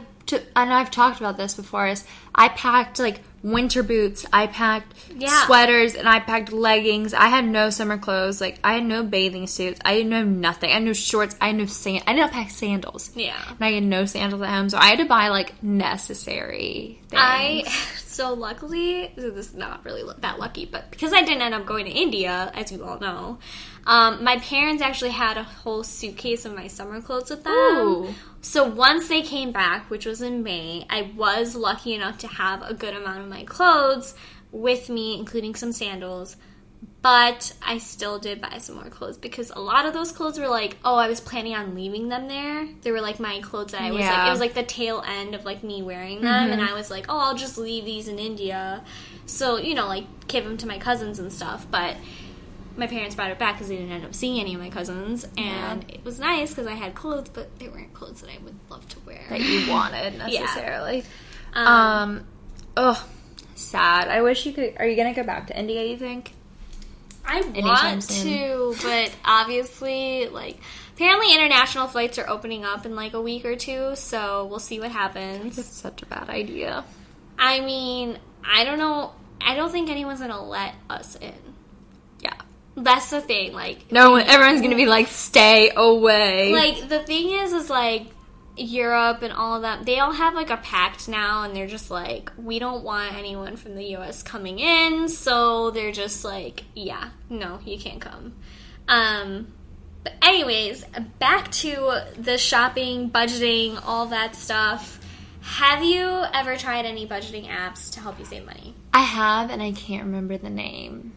[0.55, 1.89] and I've talked about this before.
[1.89, 2.05] Is
[2.35, 5.47] I packed like winter boots, I packed Yeah.
[5.47, 7.15] sweaters, and I packed leggings.
[7.15, 8.41] I had no summer clothes.
[8.41, 9.81] Like I had no bathing suits.
[9.85, 10.71] I had no nothing.
[10.71, 11.35] I had no shorts.
[11.41, 12.05] I had no sand.
[12.07, 13.11] I didn't pack sandals.
[13.15, 13.43] Yeah.
[13.49, 17.23] And I had no sandals at home, so I had to buy like necessary things.
[17.23, 17.65] I
[18.07, 21.87] so luckily this is not really that lucky, but because I didn't end up going
[21.87, 23.39] to India, as you all know,
[23.87, 27.53] um, my parents actually had a whole suitcase of my summer clothes with them.
[27.55, 28.15] Ooh.
[28.43, 32.63] So once they came back, which was in May, I was lucky enough to have
[32.63, 34.15] a good amount of my clothes
[34.53, 36.37] with me, including some sandals.
[37.03, 40.49] But I still did buy some more clothes because a lot of those clothes were
[40.49, 42.69] like, oh, I was planning on leaving them there.
[42.83, 45.35] They were like my clothes that I was like, it was like the tail end
[45.35, 46.53] of like me wearing them, mm-hmm.
[46.53, 48.85] and I was like, oh, I'll just leave these in India.
[49.25, 51.67] So you know, like give them to my cousins and stuff.
[51.71, 51.97] But
[52.77, 55.27] my parents brought it back because they didn't end up seeing any of my cousins,
[55.39, 58.57] and it was nice because I had clothes, but they weren't clothes that I would
[58.69, 59.25] love to wear.
[59.31, 61.05] that you wanted necessarily.
[61.55, 62.25] Um, Um,
[62.77, 63.07] oh,
[63.55, 64.09] sad.
[64.09, 64.75] I wish you could.
[64.79, 65.85] Are you gonna go back to India?
[65.85, 66.33] You think?
[67.25, 70.59] I want to, but obviously, like,
[70.95, 74.81] apparently international flights are opening up in like a week or two, so we'll see
[74.81, 75.59] what happens.
[75.59, 76.85] It's such a bad idea.
[77.39, 79.13] I mean, I don't know.
[79.41, 81.33] I don't think anyone's gonna let us in.
[82.21, 82.35] Yeah.
[82.77, 83.53] That's the thing.
[83.53, 86.53] Like, No, one- everyone's gonna be like, stay away.
[86.53, 88.07] like the thing is, is like
[88.61, 89.87] Europe and all of that.
[89.87, 93.57] They all have like a pact now, and they're just like, we don't want anyone
[93.57, 94.23] from the U.S.
[94.23, 98.35] coming in, so they're just like, yeah, no, you can't come.
[98.89, 99.53] Um,
[100.03, 100.85] but anyways,
[101.19, 104.99] back to the shopping, budgeting, all that stuff.
[105.43, 108.75] Have you ever tried any budgeting apps to help you save money?
[108.93, 111.17] I have, and I can't remember the name.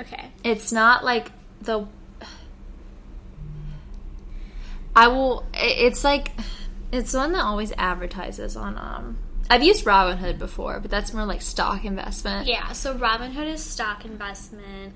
[0.00, 0.30] Okay.
[0.42, 1.30] It's not like
[1.60, 1.86] the.
[4.96, 5.46] I will.
[5.54, 6.32] It's like,
[6.92, 8.76] it's one that always advertises on.
[8.76, 9.18] Um,
[9.48, 12.46] I've used Robinhood before, but that's more like stock investment.
[12.46, 14.94] Yeah, so Robinhood is stock investment.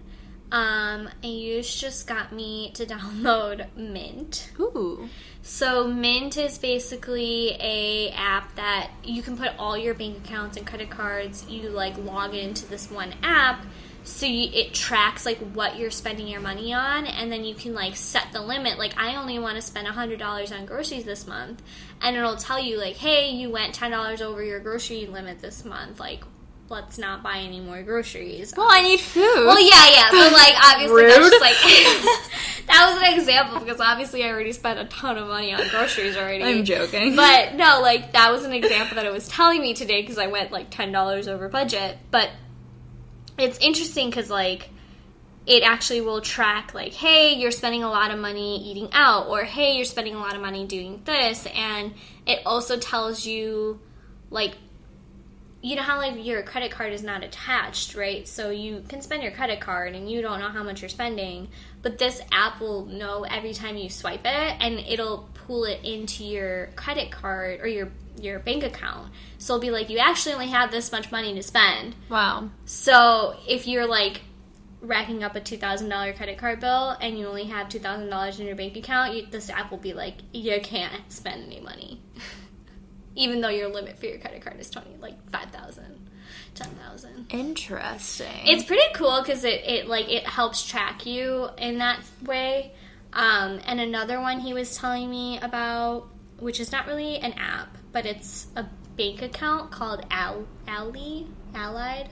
[0.52, 4.50] Um, and you just got me to download Mint.
[4.60, 5.08] Ooh.
[5.42, 10.66] So Mint is basically a app that you can put all your bank accounts and
[10.66, 11.44] credit cards.
[11.48, 13.64] You like log into this one app,
[14.04, 17.72] so you, it tracks like what you're spending your money on, and then you can
[17.74, 18.78] like set the limit.
[18.78, 21.62] Like I only want to spend hundred dollars on groceries this month,
[22.02, 25.64] and it'll tell you like, hey, you went ten dollars over your grocery limit this
[25.64, 25.98] month.
[25.98, 26.22] Like,
[26.68, 28.52] let's not buy any more groceries.
[28.54, 29.22] Well, I need food.
[29.22, 31.30] Well, yeah, yeah, but like obviously that's Rude.
[31.30, 35.54] just like that was an example because obviously I already spent a ton of money
[35.54, 36.44] on groceries already.
[36.44, 37.16] I'm joking.
[37.16, 40.26] But no, like that was an example that it was telling me today because I
[40.26, 41.96] went like ten dollars over budget.
[42.10, 42.30] But
[43.38, 44.70] it's interesting because like
[45.46, 49.42] it actually will track like hey you're spending a lot of money eating out or
[49.42, 51.92] hey you're spending a lot of money doing this and
[52.26, 53.78] it also tells you
[54.30, 54.54] like
[55.60, 58.28] you know how like your credit card is not attached right?
[58.28, 61.48] So you can spend your credit card and you don't know how much you're spending
[61.82, 66.24] but this app will know every time you swipe it and it'll pull it into
[66.24, 67.90] your credit card or your
[68.20, 71.42] your bank account so it'll be like you actually only have this much money to
[71.42, 72.48] spend wow.
[72.64, 74.20] so if you're like
[74.84, 78.08] racking up a two thousand dollar credit card bill and you only have two thousand
[78.08, 81.60] dollars in your bank account, you, this app will be like you can't spend any
[81.60, 82.00] money,
[83.14, 86.08] even though your limit for your credit card is twenty like five thousand,
[86.54, 87.26] ten thousand.
[87.30, 88.46] Interesting.
[88.46, 92.72] It's pretty cool because it, it like it helps track you in that way.
[93.14, 96.08] Um, and another one he was telling me about,
[96.38, 101.22] which is not really an app, but it's a bank account called Al Ally
[101.54, 102.10] Allied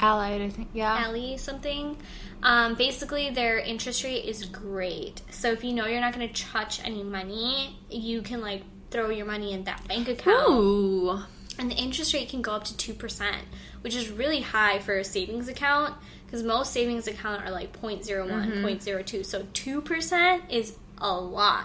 [0.00, 0.68] Allied, I think.
[0.72, 1.06] Yeah.
[1.06, 1.96] Ally something.
[2.42, 5.22] Um, basically, their interest rate is great.
[5.30, 9.10] So if you know you're not going to touch any money, you can like throw
[9.10, 11.18] your money in that bank account, Ooh.
[11.58, 13.42] and the interest rate can go up to two percent,
[13.80, 15.94] which is really high for a savings account.
[16.28, 18.66] Because most savings account are like 0.01, Mm-hmm.
[18.66, 19.24] 0.02.
[19.24, 21.64] So two percent is a lot.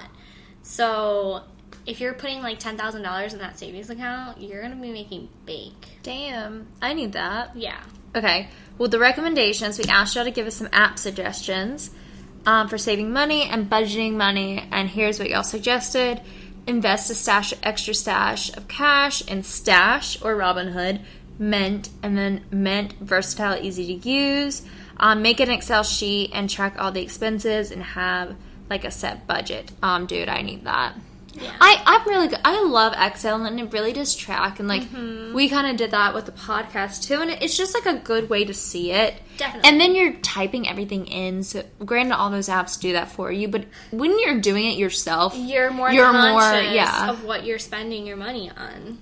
[0.62, 1.44] So
[1.86, 5.28] if you're putting like ten thousand dollars in that savings account, you're gonna be making
[5.46, 5.74] bank.
[6.02, 6.68] Damn.
[6.82, 7.56] I need that.
[7.58, 7.84] Yeah.
[8.16, 8.48] Okay.
[8.78, 11.92] Well, the recommendations we asked y'all to give us some app suggestions
[12.46, 14.66] um, for saving money and budgeting money.
[14.72, 16.22] And here's what y'all suggested:
[16.68, 21.02] invest a stash, extra stash of cash in Stash or Robinhood,
[21.40, 24.64] Mint, and then Mint versatile, easy to use.
[24.98, 28.36] Um, make an Excel sheet and track all the expenses and have
[28.70, 29.72] like a set budget.
[29.82, 30.94] Um, dude, I need that.
[31.34, 31.52] Yeah.
[31.60, 32.40] I, I'm really good.
[32.46, 34.60] I love Excel and it really does track.
[34.60, 34.84] And like,
[35.34, 37.16] we kind of did that with the podcast too.
[37.16, 39.16] And it's just like a good way to see it.
[39.38, 39.68] Definitely.
[39.68, 41.42] And then you're typing everything in.
[41.42, 43.48] So, granted, all those apps do that for you.
[43.48, 47.10] But when you're doing it yourself, you're more You're more- yeah.
[47.10, 49.00] of what you're spending your money on.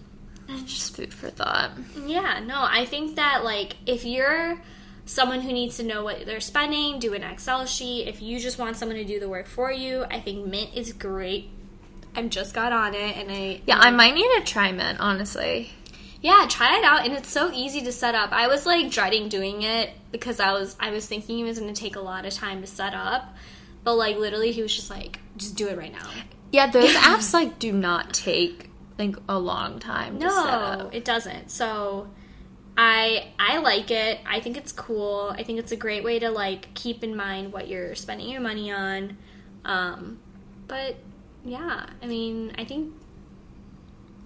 [0.65, 1.71] Just food for thought.
[2.05, 4.61] Yeah, no, I think that like if you're
[5.05, 8.07] someone who needs to know what they're spending, do an Excel sheet.
[8.07, 10.93] If you just want someone to do the work for you, I think Mint is
[10.93, 11.49] great.
[12.15, 15.71] I just got on it and I Yeah, I might need to try Mint, honestly.
[16.21, 18.31] yeah, try it out and it's so easy to set up.
[18.31, 21.73] I was like dreading doing it because I was I was thinking it was going
[21.73, 23.33] to take a lot of time to set up.
[23.83, 26.07] But like literally he was just like just do it right now.
[26.51, 31.49] Yeah, those apps like do not take like a long time No, it doesn't.
[31.51, 32.07] So
[32.77, 34.19] I I like it.
[34.25, 35.33] I think it's cool.
[35.37, 38.41] I think it's a great way to like keep in mind what you're spending your
[38.41, 39.17] money on.
[39.65, 40.19] Um,
[40.67, 40.95] but
[41.43, 42.93] yeah, I mean, I think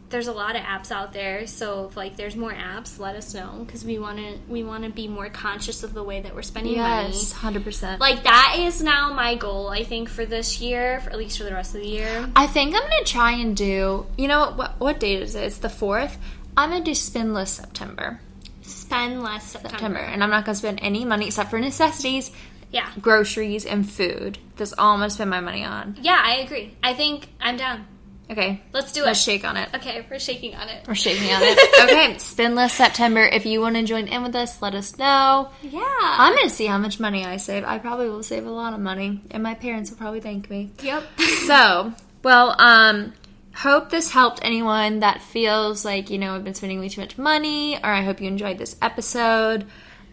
[0.09, 1.47] there's a lot of apps out there.
[1.47, 4.83] So if like there's more apps, let us know because we want to we want
[4.83, 7.07] to be more conscious of the way that we're spending money.
[7.07, 7.99] Yes, hundred percent.
[7.99, 9.69] Like that is now my goal.
[9.69, 12.29] I think for this year, for at least for the rest of the year.
[12.35, 14.05] I think I'm gonna try and do.
[14.17, 14.57] You know what?
[14.57, 15.43] What, what date is it?
[15.43, 16.17] It's the fourth.
[16.55, 18.21] I'm gonna do spend less September.
[18.61, 19.69] Spend less September.
[19.77, 22.31] September, and I'm not gonna spend any money except for necessities,
[22.71, 22.89] Yeah.
[23.01, 24.37] groceries, and food.
[24.55, 25.97] That's all I'm gonna spend my money on.
[26.01, 26.75] Yeah, I agree.
[26.81, 27.85] I think I'm down.
[28.29, 29.23] Okay, Let's do let's it.
[29.23, 29.69] shake on it.
[29.75, 30.87] Okay, we're shaking on it.
[30.87, 31.59] We're shaking on it.
[31.83, 33.21] okay, spendless September.
[33.21, 35.51] If you want to join in with us, let us know.
[35.61, 35.81] Yeah.
[36.01, 37.63] I'm gonna see how much money I save.
[37.63, 40.71] I probably will save a lot of money, and my parents will probably thank me.
[40.81, 41.03] yep.
[41.45, 43.13] So, well, um,
[43.53, 47.19] hope this helped anyone that feels like you know I've been spending way too much
[47.19, 49.65] money, or I hope you enjoyed this episode.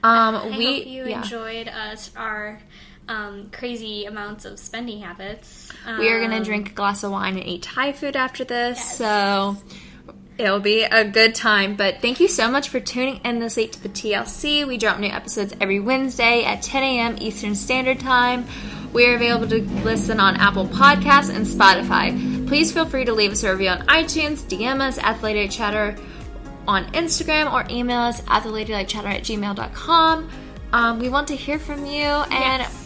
[0.05, 1.23] Um, I we hope you yeah.
[1.23, 2.61] enjoyed us our
[3.13, 5.71] um, crazy amounts of spending habits.
[5.99, 8.81] we are gonna Um, drink a glass of wine and eat Thai food after this,
[8.97, 9.57] so
[10.39, 11.75] it'll be a good time.
[11.77, 14.65] But thank you so much for tuning in this week to the TLC.
[14.67, 17.17] We drop new episodes every Wednesday at 10 a.m.
[17.21, 18.47] Eastern Standard Time.
[18.93, 22.47] We are available to listen on Apple Podcasts and Spotify.
[22.49, 25.49] Please feel free to leave us a review on iTunes, DM us at the Lady
[25.49, 25.97] Chatter
[26.69, 30.31] on Instagram, or email us at the Lady Chatter at gmail.com.
[30.75, 32.82] Um, we want to hear from you and Yes.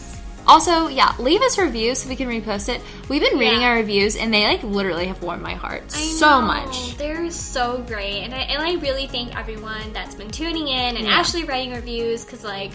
[0.47, 2.81] Also, yeah, leave us reviews so we can repost it.
[3.09, 3.67] We've been reading Yeah.
[3.69, 6.47] our reviews and they like literally have warmed my heart I so know.
[6.47, 6.95] much.
[6.97, 11.05] They're so great, and I, and I really thank everyone that's been tuning in and
[11.05, 11.19] Yeah.
[11.19, 12.71] actually writing reviews because, like,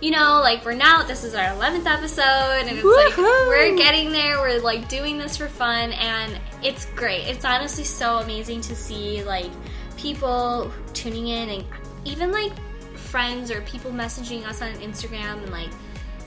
[0.00, 2.22] you know, like we're now this is our eleventh episode,
[2.66, 4.38] and it's like we're getting there.
[4.38, 7.26] We're like doing this for fun, and it's great.
[7.26, 9.50] It's honestly so amazing to see like
[9.96, 11.64] people tuning in and
[12.04, 12.52] even like
[12.94, 15.70] friends or people messaging us on Instagram and like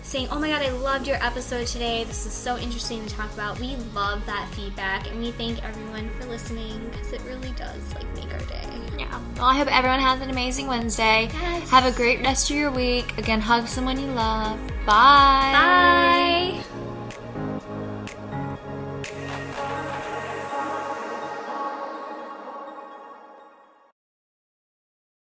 [0.09, 2.03] saying, "Oh my god, I loved your episode today.
[2.03, 6.09] This is so interesting to talk about." We love that feedback, and we thank everyone
[6.19, 8.65] for listening because it really does like make our day.
[8.97, 9.19] Yeah.
[9.35, 11.29] Well, I hope everyone has an amazing Wednesday.
[11.31, 11.69] Yes.
[11.69, 13.17] Have a great rest of your week.
[13.17, 14.59] Again, hug someone you love.
[14.85, 15.53] Bye.
[15.53, 16.88] Bye.